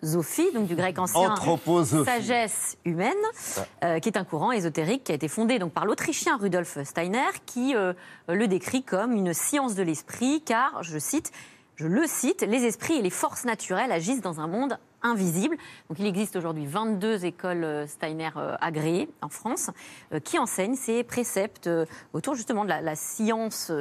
L'anthroposophie, 0.01 0.51
donc 0.53 0.67
du 0.67 0.75
grec 0.75 0.97
ancien, 0.97 1.31
Anthroposophie. 1.31 2.05
sagesse 2.05 2.77
humaine, 2.85 3.13
euh, 3.83 3.99
qui 3.99 4.09
est 4.09 4.17
un 4.17 4.23
courant 4.23 4.51
ésotérique 4.51 5.03
qui 5.03 5.11
a 5.11 5.15
été 5.15 5.27
fondé 5.27 5.59
donc, 5.59 5.73
par 5.73 5.85
l'Autrichien 5.85 6.37
Rudolf 6.37 6.81
Steiner, 6.83 7.27
qui 7.45 7.75
euh, 7.75 7.93
le 8.27 8.47
décrit 8.47 8.83
comme 8.83 9.11
une 9.11 9.33
science 9.33 9.75
de 9.75 9.83
l'esprit, 9.83 10.41
car, 10.45 10.83
je 10.83 10.97
cite, 10.97 11.31
je 11.75 11.87
le 11.87 12.07
cite, 12.07 12.41
les 12.43 12.65
esprits 12.65 12.95
et 12.95 13.01
les 13.01 13.09
forces 13.09 13.45
naturelles 13.45 13.91
agissent 13.91 14.21
dans 14.21 14.39
un 14.39 14.47
monde 14.47 14.77
invisible. 15.01 15.57
Donc 15.89 15.99
il 15.99 16.05
existe 16.05 16.35
aujourd'hui 16.35 16.65
22 16.65 17.25
écoles 17.25 17.63
euh, 17.63 17.87
Steiner 17.87 18.29
euh, 18.37 18.55
agréées 18.59 19.09
en 19.21 19.29
France 19.29 19.69
euh, 20.13 20.19
qui 20.19 20.37
enseignent 20.37 20.75
ces 20.75 21.03
préceptes 21.03 21.69
autour 22.13 22.35
justement 22.35 22.63
de 22.63 22.69
la, 22.69 22.95
science 22.95 23.71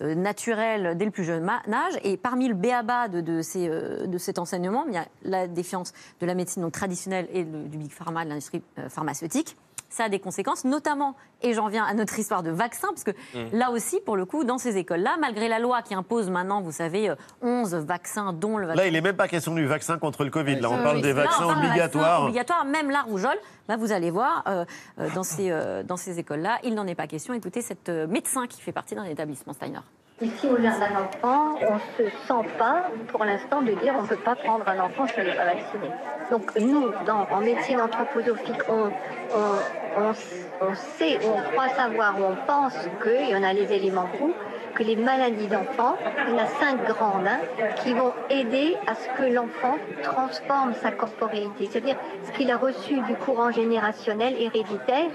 naturelle 0.00 0.96
dès 0.96 1.04
le 1.04 1.10
plus 1.10 1.24
jeune 1.24 1.48
âge. 1.48 1.98
Et 2.02 2.16
parmi 2.16 2.48
le 2.48 2.54
béaba 2.54 3.08
de, 3.08 3.20
de, 3.20 3.42
ces, 3.42 3.68
de 3.68 4.18
cet 4.18 4.38
enseignement, 4.38 4.84
il 4.88 4.94
y 4.94 4.96
a 4.96 5.06
la 5.22 5.46
défiance 5.46 5.92
de 6.20 6.26
la 6.26 6.34
médecine 6.34 6.68
traditionnelle 6.70 7.28
et 7.32 7.44
du 7.44 7.78
big 7.78 7.92
pharma, 7.92 8.24
de 8.24 8.30
l'industrie 8.30 8.62
pharmaceutique. 8.88 9.56
Ça 9.94 10.04
a 10.04 10.08
des 10.08 10.18
conséquences, 10.18 10.64
notamment, 10.64 11.14
et 11.40 11.52
j'en 11.54 11.68
viens 11.68 11.84
à 11.84 11.94
notre 11.94 12.18
histoire 12.18 12.42
de 12.42 12.50
vaccin, 12.50 12.88
parce 12.88 13.04
que 13.04 13.12
Mm. 13.12 13.56
là 13.56 13.70
aussi, 13.70 14.00
pour 14.00 14.16
le 14.16 14.24
coup, 14.26 14.42
dans 14.42 14.58
ces 14.58 14.76
écoles-là, 14.76 15.12
malgré 15.20 15.46
la 15.46 15.60
loi 15.60 15.82
qui 15.82 15.94
impose 15.94 16.30
maintenant, 16.30 16.60
vous 16.62 16.72
savez, 16.72 17.10
euh, 17.10 17.14
11 17.42 17.72
vaccins, 17.76 18.32
dont 18.32 18.58
le 18.58 18.66
vaccin 18.66 18.82
Là, 18.82 18.88
il 18.88 18.92
n'est 18.92 19.00
même 19.00 19.14
pas 19.14 19.28
question 19.28 19.54
du 19.54 19.64
vaccin 19.66 19.96
contre 19.98 20.24
le 20.24 20.30
Covid. 20.30 20.56
Là, 20.58 20.68
on 20.68 20.78
euh, 20.78 20.82
parle 20.82 20.96
oui, 20.96 21.02
des 21.02 21.12
là, 21.12 21.22
vaccins 21.22 21.46
d'un 21.46 21.56
obligatoires. 21.58 22.02
vaccin 22.10 22.22
obligatoire, 22.24 22.64
même 22.64 22.90
la 22.90 23.02
rougeole. 23.02 23.38
Là, 23.68 23.76
vous 23.76 23.92
allez 23.92 24.10
voir, 24.10 24.42
euh, 24.48 24.64
euh, 24.98 25.08
dans 25.14 25.22
ces, 25.22 25.52
euh, 25.52 25.84
dans 25.84 25.96
ces 25.96 26.18
écoles-là, 26.18 26.58
il 26.64 26.74
n'en 26.74 26.88
est 26.88 26.96
pas 26.96 27.06
question. 27.06 27.32
Écoutez, 27.32 27.62
cette 27.62 27.88
euh, 27.88 28.08
médecin 28.08 28.48
qui 28.48 28.60
fait 28.60 28.72
partie 28.72 28.96
d'un 28.96 29.04
établissement 29.04 29.52
Steiner. 29.52 29.78
Ici, 30.20 30.46
au 30.46 30.62
jardin 30.62 30.86
d'enfants, 30.90 31.58
on 31.68 31.74
ne 31.74 31.80
se 31.98 32.16
sent 32.28 32.48
pas, 32.56 32.84
pour 33.08 33.24
l'instant, 33.24 33.62
de 33.62 33.72
dire 33.72 33.94
on 33.98 34.02
ne 34.02 34.06
peut 34.06 34.16
pas 34.16 34.36
prendre 34.36 34.66
un 34.68 34.78
enfant 34.78 35.08
s'il 35.08 35.24
n'est 35.24 35.34
pas 35.34 35.44
vacciné. 35.44 35.90
Donc, 36.30 36.54
nous, 36.60 36.92
en 37.32 37.40
médecine 37.40 37.80
anthroposophique, 37.80 38.62
on, 38.68 38.90
on, 39.34 40.00
on, 40.00 40.12
on 40.60 40.74
sait, 40.74 41.18
on 41.26 41.50
croit 41.50 41.68
savoir, 41.70 42.14
on 42.20 42.36
pense 42.46 42.74
qu'il 43.02 43.28
y 43.28 43.34
en 43.34 43.42
a 43.42 43.52
les 43.52 43.72
éléments 43.72 44.08
roux, 44.20 44.32
que 44.76 44.84
les 44.84 44.94
maladies 44.94 45.48
d'enfants, 45.48 45.96
il 46.28 46.36
y 46.36 46.38
a 46.38 46.46
cinq 46.46 46.84
grandes, 46.86 47.26
hein, 47.26 47.40
qui 47.82 47.92
vont 47.92 48.12
aider 48.30 48.76
à 48.86 48.94
ce 48.94 49.08
que 49.16 49.32
l'enfant 49.32 49.76
transforme 50.02 50.74
sa 50.74 50.92
corporéité, 50.92 51.68
c'est-à-dire 51.70 51.96
ce 52.22 52.30
qu'il 52.32 52.52
a 52.52 52.56
reçu 52.56 53.00
du 53.00 53.16
courant 53.16 53.50
générationnel 53.50 54.34
héréditaire 54.38 55.10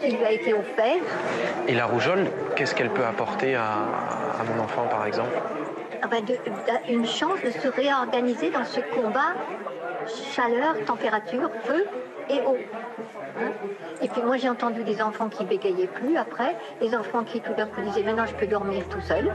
qui 0.00 0.10
lui 0.10 0.24
a 0.24 0.32
été 0.32 0.54
offert. 0.54 1.02
Et 1.68 1.74
la 1.74 1.86
rougeole, 1.86 2.26
qu'est-ce 2.54 2.74
qu'elle 2.74 2.90
peut 2.90 3.04
apporter 3.04 3.54
à, 3.54 3.62
à 4.40 4.44
mon 4.44 4.62
enfant, 4.62 4.86
par 4.88 5.06
exemple? 5.06 5.30
Ah 6.02 6.08
ben, 6.08 6.24
de- 6.24 6.36
une 6.92 7.06
chance 7.06 7.40
de 7.44 7.50
se 7.50 7.68
réorganiser 7.68 8.50
dans 8.50 8.64
ce 8.64 8.80
combat 8.94 9.34
chaleur, 10.32 10.76
température, 10.86 11.50
feu 11.64 11.86
et 12.28 12.40
eau. 12.46 12.56
Hein? 13.38 13.50
Et 14.02 14.08
puis 14.08 14.22
moi 14.22 14.36
j'ai 14.36 14.48
entendu 14.48 14.84
des 14.84 15.00
enfants 15.02 15.28
qui 15.28 15.44
bégayaient 15.44 15.88
plus 15.88 16.16
après, 16.16 16.56
des 16.80 16.94
enfants 16.94 17.24
qui 17.24 17.40
tout 17.40 17.52
d'un 17.54 17.66
coup 17.66 17.80
disaient 17.82 18.02
maintenant 18.04 18.26
je 18.26 18.34
peux 18.34 18.46
dormir 18.46 18.84
tout 18.88 19.00
seul, 19.00 19.32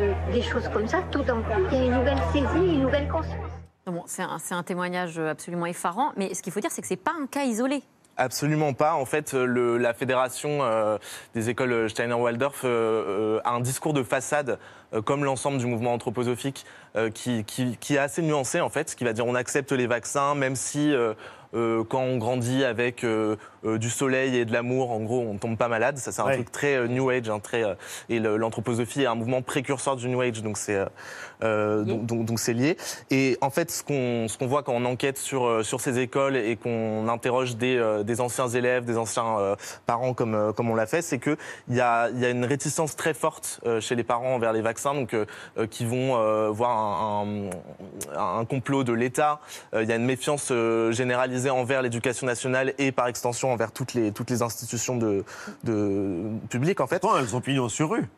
Euh, 0.00 0.12
des 0.32 0.42
choses 0.42 0.68
comme 0.68 0.86
ça. 0.86 0.98
Tout 1.10 1.22
d'un 1.22 1.40
coup 1.42 1.60
il 1.72 1.78
y 1.78 1.80
a 1.80 1.84
une 1.86 1.94
nouvelle 1.98 2.18
saisie, 2.32 2.74
une 2.74 2.82
nouvelle 2.82 3.08
conscience. 3.08 3.36
Bon, 3.86 4.02
c'est 4.06 4.22
un, 4.22 4.38
c'est 4.38 4.54
un 4.54 4.62
témoignage 4.62 5.18
absolument 5.18 5.66
effarant, 5.66 6.12
mais 6.16 6.32
ce 6.34 6.42
qu'il 6.42 6.52
faut 6.52 6.60
dire, 6.60 6.70
c'est 6.70 6.82
que 6.82 6.86
ce 6.88 6.92
n'est 6.92 6.98
pas 6.98 7.12
un 7.20 7.26
cas 7.26 7.42
isolé. 7.44 7.82
Absolument 8.20 8.72
pas. 8.74 8.94
En 8.94 9.04
fait, 9.04 9.32
euh, 9.34 9.78
la 9.78 9.94
fédération 9.94 10.58
euh, 10.62 10.98
des 11.36 11.50
écoles 11.50 11.88
Steiner-Waldorf 11.88 12.62
euh, 12.64 13.36
euh, 13.38 13.40
a 13.44 13.52
un 13.52 13.60
discours 13.60 13.92
de 13.94 14.02
façade, 14.02 14.58
comme 15.04 15.22
l'ensemble 15.24 15.58
du 15.58 15.66
mouvement 15.66 15.92
anthroposophique, 15.92 16.64
qui, 17.14 17.44
qui- 17.44 17.76
qui 17.76 17.94
est 17.94 17.98
assez 17.98 18.22
nuancé 18.22 18.60
en 18.60 18.70
fait, 18.70 18.88
ce 18.90 18.96
qui 18.96 19.04
va 19.04 19.12
dire 19.12 19.26
on 19.26 19.34
accepte 19.34 19.70
les 19.70 19.86
vaccins, 19.86 20.34
même 20.34 20.56
si 20.56 20.92
euh, 21.54 21.82
quand 21.84 22.00
on 22.00 22.18
grandit 22.18 22.64
avec 22.64 23.04
euh, 23.04 23.36
euh, 23.64 23.78
du 23.78 23.90
soleil 23.90 24.36
et 24.36 24.44
de 24.44 24.52
l'amour, 24.52 24.90
en 24.92 25.00
gros, 25.00 25.20
on 25.20 25.36
tombe 25.38 25.56
pas 25.56 25.68
malade. 25.68 25.98
Ça, 25.98 26.12
c'est 26.12 26.20
un 26.22 26.26
Ouais. 26.26 26.34
truc 26.34 26.52
très 26.52 26.86
New 26.88 27.08
Age, 27.10 27.28
hein, 27.28 27.40
très, 27.40 27.64
et 28.08 28.18
l'anthroposophie 28.18 29.02
est 29.02 29.06
un 29.06 29.14
mouvement 29.14 29.42
précurseur 29.42 29.96
du 29.96 30.08
New 30.08 30.20
Age, 30.20 30.42
donc 30.42 30.58
c'est 30.58 30.78
donc- 31.40 32.06
donc 32.06 32.24
donc 32.24 32.38
c'est 32.38 32.52
lié. 32.52 32.76
Et 33.10 33.38
en 33.40 33.50
fait, 33.50 33.70
ce 33.70 33.82
qu'on 33.82 34.26
ce 34.28 34.36
qu'on 34.38 34.46
voit 34.46 34.62
quand 34.62 34.74
on 34.74 34.84
enquête 34.84 35.18
sur 35.18 35.64
sur 35.64 35.80
ces 35.80 35.98
écoles 35.98 36.36
et 36.36 36.56
qu'on 36.56 37.08
interroge 37.08 37.56
des 37.56 38.02
des 38.04 38.20
anciens 38.20 38.48
élèves, 38.48 38.84
des 38.84 38.98
anciens 38.98 39.56
parents 39.86 40.14
comme 40.14 40.52
comme 40.56 40.70
on 40.70 40.74
l'a 40.74 40.86
fait, 40.86 41.02
c'est 41.02 41.18
que 41.18 41.36
il 41.68 41.76
y 41.76 41.80
a 41.80 42.08
il 42.10 42.18
y 42.18 42.24
a 42.24 42.30
une 42.30 42.44
réticence 42.44 42.96
très 42.96 43.14
forte 43.14 43.60
chez 43.80 43.94
les 43.94 44.04
parents 44.04 44.34
envers 44.34 44.52
les 44.52 44.62
vaccins, 44.62 44.94
donc 44.94 45.14
qui 45.70 45.84
vont 45.84 46.50
voir 46.52 46.70
un, 46.70 47.26
un, 48.16 48.38
un 48.40 48.44
complot 48.44 48.84
de 48.84 48.92
l'État. 48.92 49.40
Il 49.72 49.88
y 49.88 49.92
a 49.92 49.96
une 49.96 50.04
méfiance 50.06 50.48
euh, 50.50 50.90
envers 51.46 51.82
l'éducation 51.82 52.26
nationale 52.26 52.74
et 52.78 52.92
par 52.92 53.06
extension 53.06 53.52
envers 53.52 53.72
toutes 53.72 53.94
les 53.94 54.12
toutes 54.12 54.30
les 54.30 54.42
institutions 54.42 54.96
de, 54.96 55.24
de 55.64 56.22
publiques 56.50 56.80
en 56.80 56.86
fait. 56.86 57.02
elles 57.18 57.36
ont 57.36 57.40
pignon 57.40 57.68
sur 57.68 57.90
rue. 57.90 58.08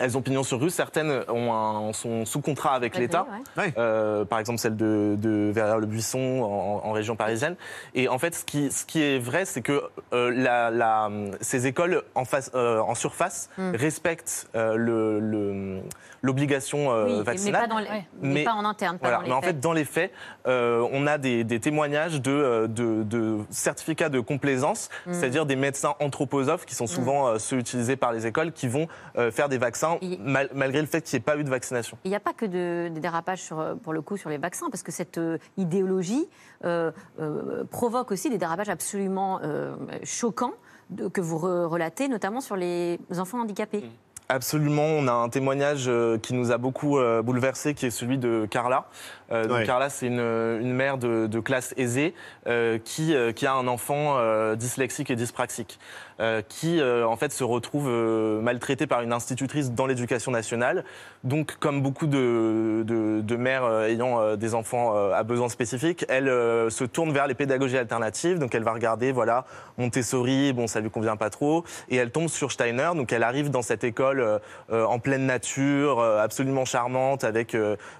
Elles 0.00 0.16
ont 0.16 0.22
pignon 0.22 0.42
sur 0.42 0.60
rue. 0.60 0.70
Certaines 0.70 1.22
ont 1.28 1.52
un- 1.52 1.92
sont 1.92 2.24
sous 2.24 2.40
contrat 2.40 2.74
avec 2.74 2.96
l'État. 2.96 3.26
ouais. 3.56 3.72
Euh, 3.78 4.24
par 4.24 4.38
exemple, 4.38 4.58
celle 4.58 4.76
de, 4.76 5.14
de 5.18 5.50
Verrières-le-Buisson 5.54 6.40
en, 6.42 6.86
en 6.88 6.92
région 6.92 7.16
parisienne. 7.16 7.56
Et 7.94 8.08
en 8.08 8.18
fait, 8.18 8.34
ce 8.34 8.44
qui, 8.44 8.70
ce 8.70 8.84
qui 8.84 9.02
est 9.02 9.18
vrai, 9.18 9.44
c'est 9.44 9.62
que 9.62 9.82
euh, 10.12 10.30
la- 10.34 10.70
la- 10.70 11.10
ces 11.40 11.66
écoles 11.66 12.02
en, 12.14 12.24
face, 12.24 12.50
euh, 12.54 12.80
en 12.80 12.94
surface 12.94 13.50
Mm. 13.58 13.72
respectent 13.74 14.48
euh, 14.54 14.76
le- 14.76 15.20
le- 15.20 15.80
l'obligation 16.22 16.90
euh, 16.92 17.04
Oui, 17.06 17.12
mais 17.18 17.22
vaccinale. 17.22 17.60
pas, 17.62 17.66
dans 17.68 17.78
les- 17.78 17.88
mais 18.20 18.44
pas 18.44 18.52
en 18.54 18.64
interne, 18.64 18.98
pas 18.98 19.08
Voilà, 19.08 19.18
dans 19.18 19.22
les 19.24 19.28
mais 19.30 19.34
en 19.34 19.40
faits. 19.40 19.50
fait, 19.54 19.60
dans 19.60 19.72
les 19.72 19.84
faits, 19.84 20.12
euh, 20.46 20.86
on 20.92 21.06
a 21.06 21.16
des, 21.18 21.44
des 21.44 21.60
témoignages 21.60 22.20
de, 22.20 22.66
de, 22.68 23.02
de 23.04 23.38
certificats 23.50 24.08
de 24.08 24.20
complaisance, 24.20 24.88
Mm. 25.06 25.12
c'est-à-dire 25.12 25.46
des 25.46 25.56
médecins 25.56 25.94
anthroposophes 26.00 26.66
qui 26.66 26.74
sont 26.74 26.86
souvent 26.86 27.28
euh, 27.28 27.38
ceux 27.38 27.56
utilisés 27.58 27.96
par 27.96 28.12
les 28.12 28.26
écoles 28.26 28.52
qui 28.52 28.68
vont 28.68 28.88
euh, 29.16 29.30
faire 29.30 29.48
des 29.48 29.58
vaccins 29.58 29.87
mal- 30.20 30.50
malgré 30.54 30.80
le 30.80 30.86
fait 30.86 31.00
qu'il 31.02 31.16
n'y 31.16 31.22
ait 31.22 31.24
pas 31.24 31.36
eu 31.36 31.44
de 31.44 31.50
vaccination. 31.50 31.96
Il 32.04 32.10
n'y 32.10 32.16
a 32.16 32.20
pas 32.20 32.32
que 32.32 32.46
de, 32.46 32.88
des 32.92 33.00
dérapages 33.00 33.42
sur, 33.42 33.76
pour 33.82 33.92
le 33.92 34.00
coup 34.02 34.16
sur 34.16 34.30
les 34.30 34.38
vaccins, 34.38 34.70
parce 34.70 34.82
que 34.82 34.92
cette 34.92 35.18
euh, 35.18 35.38
idéologie 35.56 36.28
euh, 36.64 36.90
euh, 37.20 37.64
provoque 37.70 38.10
aussi 38.12 38.30
des 38.30 38.38
dérapages 38.38 38.68
absolument 38.68 39.40
euh, 39.42 39.74
choquants 40.04 40.54
de- 40.90 41.08
que 41.08 41.20
vous 41.20 41.38
re- 41.38 41.64
relatez, 41.66 42.08
notamment 42.08 42.40
sur 42.40 42.56
les 42.56 42.98
enfants 43.18 43.40
handicapés. 43.40 43.84
Absolument, 44.30 44.82
on 44.84 45.08
a 45.08 45.12
un 45.12 45.30
témoignage 45.30 45.90
qui 46.20 46.34
nous 46.34 46.52
a 46.52 46.58
beaucoup 46.58 46.98
bouleversé, 47.24 47.72
qui 47.72 47.86
est 47.86 47.90
celui 47.90 48.18
de 48.18 48.46
Carla. 48.50 48.86
Euh, 49.30 49.44
donc 49.44 49.58
Ouais. 49.58 49.66
Carla, 49.66 49.90
c'est 49.90 50.06
une, 50.06 50.20
une 50.20 50.72
mère 50.72 50.96
de, 50.98 51.26
de 51.26 51.40
classe 51.40 51.74
aisée 51.76 52.14
euh, 52.46 52.78
qui, 52.82 53.14
euh, 53.14 53.32
qui 53.32 53.46
a 53.46 53.52
un 53.54 53.66
enfant 53.68 54.16
euh, 54.18 54.54
dyslexique 54.56 55.10
et 55.10 55.16
dyspraxique, 55.16 55.78
euh, 56.20 56.40
qui 56.48 56.80
euh, 56.80 57.06
en 57.06 57.16
fait 57.16 57.30
se 57.32 57.44
retrouve 57.44 57.88
euh, 57.88 58.40
maltraité 58.40 58.86
par 58.86 59.02
une 59.02 59.12
institutrice 59.12 59.72
dans 59.72 59.86
l'éducation 59.86 60.32
nationale. 60.32 60.84
Donc, 61.24 61.56
comme 61.58 61.82
beaucoup 61.82 62.06
de, 62.06 62.84
de, 62.86 63.20
de 63.20 63.36
mères 63.36 63.68
ayant 63.82 64.20
euh, 64.20 64.36
des 64.36 64.54
enfants 64.54 64.94
euh, 64.96 65.12
à 65.12 65.24
besoins 65.24 65.48
spécifiques, 65.48 66.04
elle 66.08 66.28
euh, 66.28 66.70
se 66.70 66.84
tourne 66.84 67.12
vers 67.12 67.26
les 67.26 67.34
pédagogies 67.34 67.76
alternatives. 67.76 68.38
Donc, 68.38 68.54
elle 68.54 68.62
va 68.62 68.72
regarder, 68.72 69.12
voilà, 69.12 69.44
Montessori, 69.78 70.52
bon, 70.52 70.66
ça 70.66 70.80
lui 70.80 70.90
convient 70.90 71.16
pas 71.16 71.30
trop, 71.30 71.64
et 71.88 71.96
elle 71.96 72.10
tombe 72.10 72.28
sur 72.28 72.52
Steiner. 72.52 72.90
Donc, 72.94 73.12
elle 73.12 73.22
arrive 73.24 73.50
dans 73.50 73.62
cette 73.62 73.84
école 73.84 74.40
en 74.70 74.98
pleine 74.98 75.26
nature, 75.26 75.98
euh, 76.00 76.22
absolument 76.22 76.64
charmante, 76.64 77.24
avec 77.24 77.54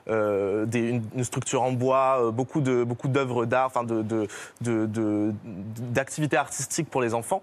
des- 0.06 0.88
une, 0.88 1.17
une 1.18 1.24
structure 1.24 1.62
en 1.62 1.72
bois, 1.72 2.18
euh, 2.20 2.30
beaucoup 2.30 2.60
de 2.60 2.84
beaucoup 2.84 3.08
d'œuvres 3.08 3.44
d'art, 3.44 3.66
enfin 3.66 3.84
de 3.84 4.02
de- 4.02 4.26
de- 4.60 4.86
de- 4.86 5.32
d'activités 5.92 6.36
artistiques 6.36 6.88
pour 6.88 7.02
les 7.02 7.12
enfants. 7.14 7.42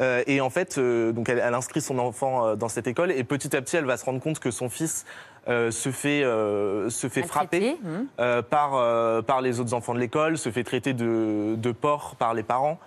Euh, 0.00 0.22
et 0.26 0.40
en 0.40 0.50
fait, 0.50 0.78
euh, 0.78 1.12
donc 1.12 1.28
elle, 1.28 1.38
elle 1.38 1.54
inscrit 1.54 1.80
son 1.80 1.98
enfant 1.98 2.56
dans 2.56 2.68
cette 2.68 2.86
école, 2.86 3.10
et 3.12 3.22
petit 3.24 3.54
à 3.56 3.60
petit, 3.62 3.76
elle 3.76 3.84
va 3.84 3.96
se 3.96 4.04
rendre 4.04 4.20
compte 4.20 4.38
que 4.40 4.50
son 4.50 4.68
fils 4.68 5.04
euh, 5.48 5.70
se 5.70 5.90
fait 5.90 6.22
se 6.90 7.08
fait 7.08 7.22
frapper 7.28 7.76
euh, 8.18 8.42
par 8.42 9.24
par 9.24 9.40
les 9.40 9.60
autres 9.60 9.74
enfants 9.74 9.94
de 9.94 10.00
l'école, 10.00 10.36
se 10.38 10.50
fait 10.50 10.64
traiter 10.64 10.92
de 10.92 11.54
de 11.56 11.72
porc 11.72 12.16
par 12.18 12.34
les 12.34 12.42
parents. 12.42 12.78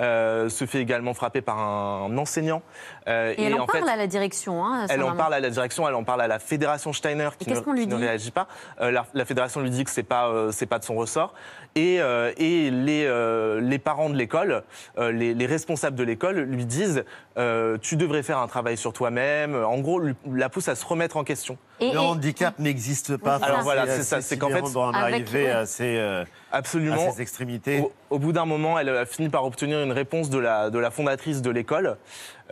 euh, 0.00 0.48
se 0.48 0.64
fait 0.66 0.80
également 0.80 1.12
frapper 1.14 1.42
par 1.42 1.58
un 1.58 2.16
enseignant. 2.16 2.62
Euh, 3.08 3.34
Et, 3.36 3.44
elle 3.44 3.54
en, 3.54 3.64
en 3.64 3.66
fait, 3.66 3.78
parle 3.78 3.90
à 3.90 3.96
la 3.96 4.06
direction. 4.06 4.64
Hein, 4.64 4.86
elle 4.88 5.02
en 5.02 5.16
parle 5.16 5.34
à 5.34 5.40
la 5.40 5.50
direction, 5.50 5.88
elle 5.88 5.94
en 5.94 6.04
parle 6.04 6.20
à 6.22 6.28
la 6.28 6.38
fédération 6.38 6.92
Steiner 6.92 7.30
qui, 7.38 7.44
Et 7.44 7.48
qu'est-ce 7.48 7.60
ne, 7.60 7.64
qu'on 7.64 7.72
lui 7.72 7.82
qui 7.82 7.88
ne 7.88 7.94
réagit 7.96 8.30
pas. 8.30 8.46
Euh, 8.80 8.90
la, 8.90 9.06
la 9.14 9.24
fédération 9.24 9.60
lui 9.60 9.70
dit 9.70 9.84
que 9.84 9.90
c'est 9.90 10.02
pas 10.02 10.28
euh, 10.28 10.50
c'est 10.52 10.66
pas 10.66 10.78
de 10.78 10.84
son 10.84 10.94
ressort. 10.94 11.34
Et, 11.74 12.00
euh, 12.02 12.32
et 12.36 12.70
les, 12.70 13.06
euh, 13.06 13.58
les 13.60 13.78
parents 13.78 14.10
de 14.10 14.14
l'école, 14.16 14.62
euh, 14.98 15.10
les, 15.10 15.32
les 15.32 15.46
responsables 15.46 15.96
de 15.96 16.04
l'école 16.04 16.40
lui 16.40 16.66
disent 16.66 17.02
euh, 17.38 17.78
tu 17.80 17.96
devrais 17.96 18.22
faire 18.22 18.38
un 18.38 18.46
travail 18.46 18.76
sur 18.76 18.92
toi-même. 18.92 19.54
En 19.56 19.78
gros, 19.78 19.98
lui- 19.98 20.14
la 20.30 20.50
pousse 20.50 20.68
à 20.68 20.74
se 20.74 20.84
remettre 20.84 21.16
en 21.16 21.24
question. 21.24 21.56
le 21.80 21.96
handicap 21.98 22.58
n'existe 22.58 23.16
pas. 23.16 23.36
Alors 23.36 23.56
Enfin, 23.56 23.62
voilà, 23.62 23.86
c'est 23.86 24.02
ça. 24.02 24.20
C'est 24.20 24.36
qu'en 24.38 24.50
fait, 24.50 24.60
d'en 24.72 24.92
arriver 24.92 25.50
à 25.50 25.64
ces, 25.66 26.22
absolument 26.52 27.08
à 27.08 27.12
ces 27.12 27.22
extrémités. 27.22 27.80
Au, 27.80 27.92
au 28.10 28.18
bout 28.18 28.32
d'un 28.32 28.44
moment, 28.44 28.78
elle 28.78 28.90
a 28.90 29.06
fini 29.06 29.30
par 29.30 29.44
obtenir 29.46 29.80
une 29.80 29.92
réponse 29.92 30.28
de 30.28 30.38
la, 30.38 30.68
de 30.70 30.78
la 30.78 30.90
fondatrice 30.90 31.40
de 31.40 31.50
l'école, 31.50 31.96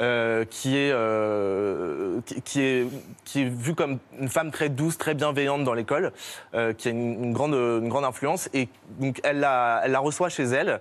euh, 0.01 0.45
qui, 0.45 0.77
est, 0.77 0.93
euh, 0.93 2.21
qui, 2.45 2.61
est, 2.63 2.87
qui 3.25 3.43
est 3.43 3.49
vue 3.49 3.75
comme 3.75 3.99
une 4.19 4.29
femme 4.29 4.51
très 4.51 4.69
douce, 4.69 4.99
très 4.99 5.15
bienveillante 5.15 5.65
dans 5.65 5.75
l'école, 5.75 6.13
euh, 6.55 6.73
qui 6.73 6.89
a 6.89 6.91
une, 6.91 7.25
une 7.25 7.33
grande, 7.33 7.55
une 7.55 7.89
grande 7.89 8.05
influence. 8.05 8.49
Et 8.55 8.69
donc, 8.99 9.21
elle 9.25 9.41
la, 9.41 9.83
elle 9.85 9.93
la 9.93 10.01
reçoit 10.01 10.29
chez 10.29 10.45
elle 10.45 10.81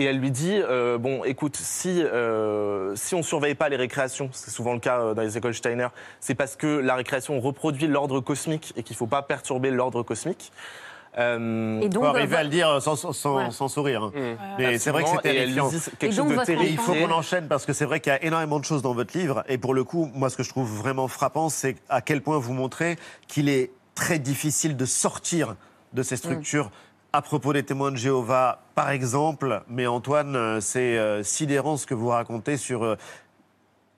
et 0.00 0.04
elle 0.04 0.18
lui 0.18 0.30
dit 0.30 0.54
euh, 0.54 0.98
Bon, 0.98 1.24
écoute, 1.24 1.56
si, 1.56 2.02
euh, 2.02 2.94
si 2.96 3.14
on 3.14 3.18
ne 3.18 3.22
surveille 3.22 3.54
pas 3.54 3.68
les 3.68 3.76
récréations, 3.76 4.30
c'est 4.32 4.50
souvent 4.50 4.72
le 4.72 4.80
cas 4.80 5.00
euh, 5.00 5.14
dans 5.14 5.22
les 5.22 5.36
écoles 5.36 5.54
Steiner, 5.54 5.88
c'est 6.20 6.34
parce 6.34 6.56
que 6.56 6.66
la 6.66 6.94
récréation 6.94 7.38
reproduit 7.38 7.86
l'ordre 7.86 8.20
cosmique 8.20 8.72
et 8.76 8.82
qu'il 8.82 8.94
ne 8.94 8.98
faut 8.98 9.06
pas 9.06 9.22
perturber 9.22 9.70
l'ordre 9.70 10.02
cosmique. 10.02 10.52
Euh, 11.18 11.80
Et 11.80 11.88
donc, 11.88 12.04
arriver 12.04 12.36
à 12.36 12.44
le 12.44 12.50
dire 12.50 12.80
sans, 12.80 12.94
sans- 12.94 13.12
sans- 13.12 13.32
Voilà. 13.32 13.50
sans 13.50 13.66
sourire. 13.68 14.04
hein. 14.04 14.12
Mmh. 14.14 14.20
Mais 14.58 14.78
c'est 14.78 14.90
vrai 14.92 15.02
que 15.02 15.08
c'est 15.10 15.18
terrifiant. 15.22 15.68
dit 15.68 15.78
quelque 15.98 16.12
Et 16.12 16.16
chose 16.16 16.28
de 16.36 16.44
terrible. 16.44 16.70
Il 16.70 16.78
faut 16.78 16.94
qu'on 16.94 17.10
enchaîne 17.10 17.48
parce 17.48 17.66
que 17.66 17.72
c'est 17.72 17.84
vrai 17.84 17.98
qu'il 18.00 18.12
y 18.12 18.16
a 18.16 18.22
énormément 18.24 18.60
de 18.60 18.64
choses 18.64 18.80
dans 18.82 18.94
votre 18.94 19.16
livre. 19.18 19.42
Et 19.48 19.58
pour 19.58 19.74
le 19.74 19.82
coup, 19.82 20.08
moi, 20.14 20.30
ce 20.30 20.36
que 20.36 20.42
je 20.44 20.50
trouve 20.50 20.70
vraiment 20.70 21.08
frappant, 21.08 21.48
c'est 21.48 21.76
à 21.88 22.00
quel 22.00 22.22
point 22.22 22.38
vous 22.38 22.52
montrez 22.52 22.96
qu'il 23.26 23.48
est 23.48 23.72
très 23.96 24.18
difficile 24.20 24.76
de 24.76 24.84
sortir 24.84 25.56
de 25.92 26.02
ces 26.04 26.16
structures. 26.16 26.70
À 27.12 27.22
propos 27.22 27.52
des 27.52 27.64
témoins 27.64 27.90
de 27.90 27.96
Jéhovah, 27.96 28.60
par 28.76 28.90
exemple, 28.90 29.62
mais 29.68 29.88
Antoine, 29.88 30.36
euh, 30.36 30.60
c'est 30.60 30.96
euh, 30.96 31.24
sidérant 31.24 31.76
ce 31.76 31.84
que 31.86 31.94
vous 31.94 32.06
racontez 32.08 32.56
sur 32.56 32.84
euh, 32.84 32.94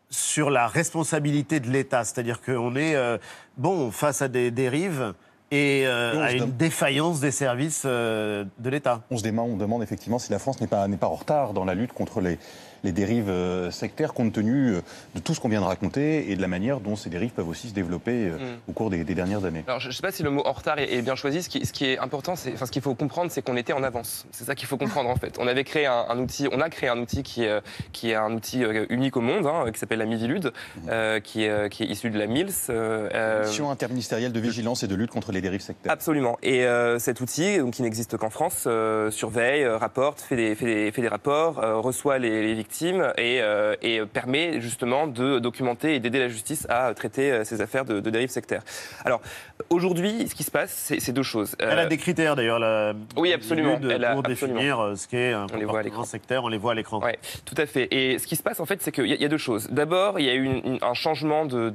sur 0.09 0.51
la 0.51 0.67
responsabilité 0.67 1.61
de 1.61 1.69
l'État. 1.71 2.05
C'est-à-dire 2.05 2.41
qu'on 2.41 2.75
est 2.77 2.95
euh, 2.95 3.19
bon 3.59 3.91
face 3.91 4.23
à 4.23 4.29
des 4.29 4.51
dérives 4.51 5.13
et 5.53 5.87
euh, 5.87 6.23
à 6.23 6.33
une 6.33 6.51
défaillance 6.51 7.21
des 7.21 7.31
services 7.31 7.83
euh, 7.85 8.45
de 8.59 8.71
l'État. 8.71 9.03
On 9.11 9.19
se 9.19 9.23
demande, 9.23 9.51
on 9.51 9.57
demande 9.57 9.83
effectivement 9.83 10.19
si 10.19 10.33
la 10.33 10.39
France 10.39 10.61
n'est 10.63 10.67
pas, 10.67 10.89
n'est 10.89 10.97
pas 10.97 11.09
en 11.09 11.15
retard 11.15 11.53
dans 11.53 11.67
la 11.67 11.75
lutte 11.75 11.93
contre 11.93 12.23
les, 12.23 12.39
les 12.85 12.93
dérives 12.93 13.29
euh, 13.29 13.71
sectaires, 13.71 14.13
compte 14.15 14.33
tenu 14.33 14.71
euh, 14.75 14.81
de 15.15 15.21
tout 15.21 15.35
ce 15.35 15.41
qu'on 15.41 15.49
vient 15.49 15.61
de 15.61 15.67
raconter 15.67 16.31
et 16.31 16.37
de 16.37 16.41
la 16.43 16.49
manière 16.49 16.81
dont 16.81 16.97
ces 16.97 17.11
dérives 17.11 17.31
peuvent 17.31 17.49
aussi 17.49 17.69
se 17.69 17.75
développer 17.75 18.29
euh, 18.29 18.33
Mm. 18.33 18.59
au 18.69 18.73
cours 18.73 18.91
des, 18.91 19.05
des 19.05 19.15
dernières 19.15 19.45
années. 19.45 19.63
Alors, 19.67 19.79
je 19.81 19.89
ne 19.89 19.93
sais 19.93 20.03
pas 20.03 20.11
si 20.11 20.23
le 20.23 20.31
mot 20.31 20.43
en 20.45 20.53
retard 20.53 20.79
est, 20.79 21.03
bien 21.03 21.15
choisi. 21.15 21.43
Ce 21.43 21.49
qui, 21.49 21.65
ce 21.65 21.73
qui 21.73 21.85
est 21.87 21.99
important, 21.99 22.35
c'est, 22.35 22.53
enfin, 22.55 22.67
ce 22.67 22.73
qu'il 22.73 22.83
faut 22.83 22.95
comprendre, 22.95 23.31
c'est 23.31 23.43
qu'on 23.43 23.57
était 23.57 23.73
en 23.73 23.83
avance. 23.83 24.27
C'est 24.33 24.45
ça 24.45 24.55
qu'il 24.55 24.67
faut 24.67 24.77
comprendre 24.77 25.09
en 25.11 25.17
fait. 25.17 25.37
On 25.39 25.47
avait 25.47 25.65
créé 25.65 25.87
un, 25.87 26.07
un 26.09 26.19
outil, 26.19 26.49
on 26.51 26.61
a 26.61 26.69
créé 26.71 26.89
un 26.89 26.99
outil 26.99 27.23
qui 27.23 27.45
est, 27.45 27.61
qui 27.93 28.11
est 28.11 28.15
un 28.15 28.33
outil 28.33 28.65
unique 28.91 29.17
au 29.17 29.21
monde, 29.21 29.47
hein, 29.47 29.71
qui 29.73 29.79
s'appelle 29.79 29.99
la 30.01 30.07
Mivilude, 30.07 30.53
euh, 30.89 31.21
qui, 31.21 31.45
est, 31.45 31.71
qui 31.71 31.85
est 31.85 31.87
issu 31.87 32.11
de 32.11 32.19
la 32.19 32.27
MILS. 32.27 32.53
euh, 32.71 33.45
Mission 33.47 33.71
interministérielle 33.71 34.33
de 34.33 34.41
vigilance 34.41 34.83
et 34.83 34.89
de 34.89 34.95
lutte 34.95 35.11
contre 35.11 35.31
les 35.33 35.41
dérives 35.41 35.61
sectaires. 35.61 35.93
Absolument. 35.93 36.39
Et 36.43 36.65
euh, 36.65 36.99
cet 36.99 37.21
outil, 37.21 37.59
donc, 37.59 37.75
qui 37.75 37.83
n'existe 37.83 38.17
qu'en 38.17 38.31
France, 38.31 38.67
surveille, 39.11 39.67
rapporte, 39.67 40.21
fait 40.21 40.37
des, 40.37 40.55
fait 40.55 40.67
des, 40.67 40.91
fait 40.91 41.03
des 41.03 41.09
rapports, 41.09 41.57
reçoit 41.83 42.19
les, 42.19 42.43
les 42.43 42.55
victimes 42.55 42.72
et, 42.83 43.41
euh, 43.43 43.75
et 43.83 44.01
permet 44.07 44.61
justement 44.61 45.07
de 45.07 45.39
documenter 45.39 45.95
et 45.95 46.01
d'aider 46.01 46.19
la 46.19 46.29
justice 46.29 46.67
à 46.71 46.93
traiter 46.95 47.31
euh, 47.33 47.45
ces 47.45 47.61
affaires 47.61 47.85
de, 47.85 48.01
de 48.01 48.11
dérives 48.11 48.31
sectaires. 48.31 48.63
Alors, 49.05 49.21
aujourd'hui, 49.71 50.29
ce 50.29 50.35
qui 50.35 50.45
se 50.45 50.51
passe, 50.51 50.93
c'est 50.99 51.13
deux 51.13 51.23
choses. 51.23 51.55
Elle 51.59 51.79
a 51.79 51.83
Euh, 51.85 51.89
des 51.89 51.97
critères 51.99 52.37
d'ailleurs, 52.37 52.59
la 52.59 52.95
Oui, 53.17 53.33
absolument. 53.33 53.79
de- 53.79 53.91
Elle 53.91 54.05
a- 54.05 54.13
pour 54.15 54.21
absolument. 54.27 54.59
définir 54.59 54.81
euh, 54.81 54.95
ce 54.97 55.09
qu'est 55.09 55.33
un 55.33 55.47
comportement 55.47 56.05
sectaire, 56.05 56.45
on 56.45 56.49
les 56.49 56.59
voit 56.59 56.73
à 56.73 56.75
l'écran. 56.75 57.01
Ouais, 57.01 57.19
tout 57.45 57.55
à 57.59 57.67
fait. 57.67 57.89
Et 57.91 58.19
ce 58.19 58.27
qui 58.27 58.37
se 58.37 58.43
passe, 58.43 58.61
en 58.61 58.67
fait, 58.67 58.81
c'est 58.83 58.93
qu'il 58.93 59.07
y, 59.07 59.13
a- 59.13 59.17
il 59.17 59.23
y 59.23 59.25
a 59.25 59.29
deux 59.29 59.39
choses. 59.39 59.69
D'abord, 59.71 60.19
il 60.19 60.27
y 60.27 60.31
a 60.31 60.35
eu 60.35 60.45
une- 60.45 60.63
une- 60.65 60.79
un 60.83 60.95
changement 60.95 61.45
de, 61.45 61.71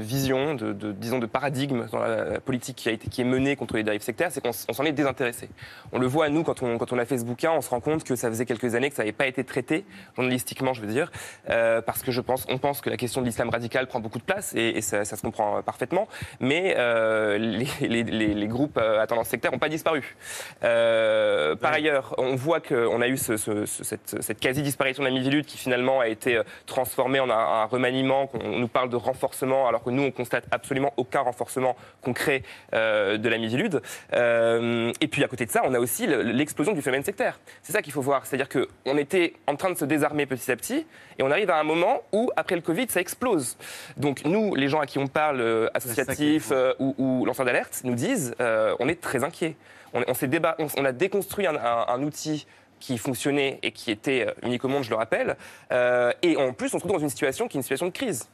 vision, 0.00 0.54
de, 0.54 0.72
disons, 0.92 1.18
de 1.18 1.26
paradigme 1.26 1.86
dans 1.92 1.98
la, 2.00 2.24
la 2.24 2.40
politique 2.40 2.76
qui, 2.76 2.88
a 2.88 2.92
été, 2.92 3.08
qui 3.08 3.20
est 3.20 3.24
menée 3.24 3.56
contre 3.56 3.76
les 3.76 3.82
dérives 3.82 4.02
sectaires, 4.02 4.30
c'est 4.30 4.40
qu'on 4.42 4.52
s'en 4.52 4.84
est 4.84 4.92
désintéressé. 4.92 5.48
On 5.92 5.98
le 5.98 6.06
voit, 6.06 6.28
nous, 6.28 6.42
quand 6.42 6.62
on, 6.62 6.78
quand 6.78 6.92
on 6.92 6.98
a 6.98 7.04
fait 7.04 7.18
ce 7.18 7.24
bouquin, 7.24 7.52
on 7.52 7.60
se 7.60 7.70
rend 7.70 7.80
compte 7.80 8.04
que 8.04 8.16
ça 8.16 8.28
faisait 8.28 8.46
quelques 8.46 8.74
années 8.74 8.90
que 8.90 8.96
ça 8.96 9.02
n'avait 9.02 9.12
pas 9.12 9.26
été 9.26 9.44
traité, 9.44 9.84
journalistiquement, 10.16 10.72
je 10.74 10.80
veux 10.80 10.86
dire, 10.86 11.10
euh, 11.50 11.80
parce 11.82 12.02
que 12.02 12.10
je 12.12 12.20
pense, 12.20 12.46
on 12.48 12.58
pense 12.58 12.80
que 12.80 12.90
la 12.90 12.96
question 12.96 13.20
de 13.20 13.26
l'islam 13.26 13.48
radical 13.50 13.86
prend 13.86 14.00
beaucoup 14.00 14.18
de 14.18 14.24
place, 14.24 14.52
et, 14.54 14.76
et 14.78 14.80
ça, 14.80 15.04
ça 15.04 15.16
se 15.16 15.22
comprend 15.22 15.58
euh, 15.58 15.62
parfaitement, 15.62 16.08
mais 16.40 16.74
euh, 16.76 17.38
les, 17.38 17.66
les- 17.88 18.02
les- 18.04 18.34
les 18.34 18.48
groupes 18.48 18.78
à 18.78 19.06
tendance 19.06 19.28
sectaire 19.28 19.52
n'ont 19.52 19.58
pas 19.58 19.68
disparu. 19.68 20.16
Euh, 20.64 21.56
par 21.56 21.72
ailleurs, 21.72 22.14
on 22.18 22.34
voit 22.36 22.60
qu'on 22.60 23.00
a 23.00 23.08
eu 23.08 23.16
ce- 23.16 23.36
ce- 23.36 23.66
ce- 23.66 23.84
cette, 23.84 24.22
cette 24.22 24.40
quasi-disparition 24.40 25.02
de 25.02 25.08
la 25.08 25.14
Mivilude 25.14 25.46
qui 25.46 25.58
finalement 25.58 26.00
a 26.00 26.08
été 26.08 26.40
transformée 26.66 27.20
en 27.20 27.30
un, 27.30 27.34
un 27.36 27.64
remaniement, 27.64 28.26
qu'on 28.26 28.58
nous 28.58 28.68
parle 28.68 28.90
de 28.90 28.96
renforcement, 28.96 29.68
alors 29.68 29.82
que 29.82 29.90
nous, 29.90 30.02
on 30.02 30.10
constate 30.10 30.44
absolument 30.50 30.92
aucun 30.96 31.20
renforcement 31.20 31.76
concret 32.02 32.42
de 32.72 33.28
la 33.28 33.38
Mivilude. 33.38 33.80
Et 34.12 35.08
puis 35.08 35.24
à 35.24 35.28
côté 35.28 35.46
de 35.46 35.50
ça, 35.50 35.62
on 35.64 35.74
a 35.74 35.78
aussi 35.78 36.06
le- 36.06 36.22
l'explosion 36.22 36.72
du 36.72 36.82
phénomène 36.82 37.04
sectaire. 37.04 37.40
C'est 37.62 37.72
ça 37.72 37.82
qu'il 37.82 37.92
faut 37.92 38.02
voir. 38.02 38.26
C'est-à-dire 38.26 38.48
qu'on 38.48 38.96
était 38.96 39.34
en 39.46 39.56
train 39.56 39.70
de 39.70 39.76
se 39.78 39.84
désarmer 40.02 40.26
petit 40.26 40.50
à 40.50 40.56
petit, 40.56 40.84
et 41.18 41.22
on 41.22 41.30
arrive 41.30 41.48
à 41.50 41.58
un 41.58 41.62
moment 41.62 42.02
où, 42.12 42.28
après 42.36 42.56
le 42.56 42.60
Covid, 42.60 42.86
ça 42.88 43.00
explose. 43.00 43.56
Donc 43.96 44.24
nous, 44.24 44.54
les 44.56 44.68
gens 44.68 44.80
à 44.80 44.86
qui 44.86 44.98
on 44.98 45.06
parle, 45.06 45.40
euh, 45.40 45.68
associatifs 45.74 46.48
euh, 46.50 46.74
ou, 46.80 46.94
ou 46.98 47.24
lanceurs 47.24 47.46
d'alerte, 47.46 47.82
nous 47.84 47.94
disent, 47.94 48.34
euh, 48.40 48.74
on 48.80 48.88
est 48.88 49.00
très 49.00 49.22
inquiets. 49.22 49.54
On, 49.94 50.02
on 50.08 50.26
débat- 50.26 50.56
on, 50.58 50.66
on 50.76 50.84
a 50.84 50.90
déconstruit 50.92 51.46
un, 51.46 51.54
un- 51.54 51.86
un 51.86 52.02
outil 52.02 52.46
qui 52.80 52.98
fonctionnait 52.98 53.60
et 53.62 53.70
qui 53.70 53.92
était 53.92 54.26
unique 54.42 54.64
au 54.64 54.68
monde, 54.68 54.82
je 54.82 54.90
le 54.90 54.96
rappelle. 54.96 55.36
Euh, 55.70 56.12
et 56.22 56.36
en 56.36 56.52
plus, 56.52 56.74
on 56.74 56.78
se 56.78 56.82
trouve 56.82 56.92
dans 56.92 56.98
une 56.98 57.10
situation 57.10 57.46
qui 57.46 57.56
est 57.56 57.60
une 57.60 57.62
situation 57.62 57.86
de 57.86 57.92
crise. 57.92 58.28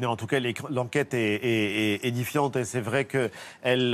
Mais 0.00 0.06
en 0.06 0.16
tout 0.16 0.26
cas, 0.26 0.38
l'enquête 0.70 1.12
est, 1.14 1.34
est- 1.34 1.94
est 1.94 2.04
édifiante 2.06 2.56
et 2.56 2.64
c'est 2.64 2.80
vrai 2.80 3.04
qu'elle 3.04 3.30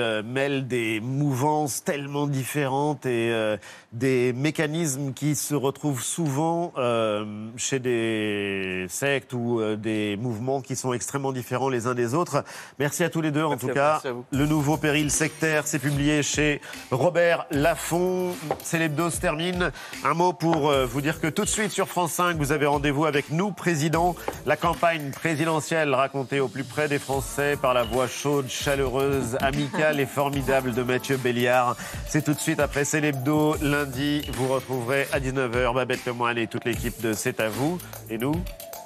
euh, 0.01 0.23
mêle 0.23 0.69
des 0.69 1.01
mouvances 1.01 1.83
tellement 1.83 2.29
différentes 2.29 3.05
et 3.07 3.31
euh, 3.33 3.57
des 3.93 4.33
mécanismes 4.33 5.13
qui 5.13 5.35
se 5.35 5.55
retrouvent 5.57 6.03
souvent 6.05 6.73
euh, 6.79 7.49
chez 7.57 7.81
des 7.81 8.87
sectes 8.89 9.33
ou 9.33 9.61
euh, 9.61 9.75
des 9.77 10.17
mouvements 10.17 10.61
qui 10.61 10.77
sont 10.77 10.93
extrêmement 10.93 11.33
différents 11.33 11.69
les 11.69 11.89
uns 11.89 11.95
des 11.95 12.15
autres. 12.15 12.45
Merci 12.79 13.03
à 13.03 13.11
tous 13.11 13.21
les 13.21 13.33
deux 13.33 13.43
en 13.43 13.57
tout 13.57 13.67
cas. 13.75 14.01
Le 14.31 14.47
nouveau 14.47 14.77
péril 14.77 15.11
sectaire, 15.11 15.67
c'est 15.67 15.81
publié 15.81 16.23
chez 16.23 16.61
Robert 16.93 17.47
Laffont. 17.51 18.33
C'est 18.63 18.79
l'hebdo 18.79 19.11
se 19.11 19.21
termine. 19.21 19.73
Un 20.05 20.15
mot 20.15 20.33
pour 20.33 20.71
vous 20.73 21.01
dire 21.01 21.21
que 21.21 21.27
tout 21.27 21.43
de 21.45 21.49
suite 21.49 21.73
sur 21.73 21.89
France 21.89 22.13
5, 22.13 22.37
vous 22.37 22.53
avez 22.53 22.67
rendez-vous 22.67 23.07
avec 23.07 23.31
nous, 23.31 23.51
président. 23.51 24.15
La 24.47 24.57
campagne 24.57 25.11
présidentielle 25.11 25.96
racontée 25.97 26.41
au 26.41 26.49
plus 26.49 26.65
près 26.65 26.89
des 26.89 26.99
Français 26.99 27.57
par 27.61 27.75
la 27.75 27.83
voix 27.83 28.07
chaude, 28.07 28.49
chaleureuse, 28.49 29.37
amicale 29.41 30.01
et 30.01 30.07
formidable 30.07 30.75
de 30.75 30.83
Mathieu 30.83 31.17
Béliard. 31.17 31.77
C'est 32.09 32.25
tout 32.25 32.35
de 32.35 32.39
suite 32.39 32.61
après 32.61 32.85
C'est 32.85 33.01
l'hebdo. 33.01 33.57
Lundi, 33.61 34.23
vous 34.35 34.49
retrouverez 34.49 35.07
à 35.13 35.21
19h 35.21 35.75
Babette 35.75 36.05
Lemoine 36.07 36.39
et 36.39 36.47
toute 36.47 36.65
l'équipe 36.65 37.01
de 37.01 37.13
C'est 37.13 37.41
à 37.41 37.49
vous. 37.49 37.79
Et 38.11 38.19
nous 38.19 38.35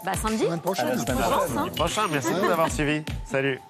Bah 0.04 0.12
samedi. 0.14 0.44
À 0.44 0.48
la 0.48 0.50
semaine 0.50 1.70
prochaine. 1.74 2.08
Merci 2.12 2.32
beaucoup 2.32 2.48
d'avoir 2.48 2.70
suivi. 2.70 3.02
Salut. 3.24 3.60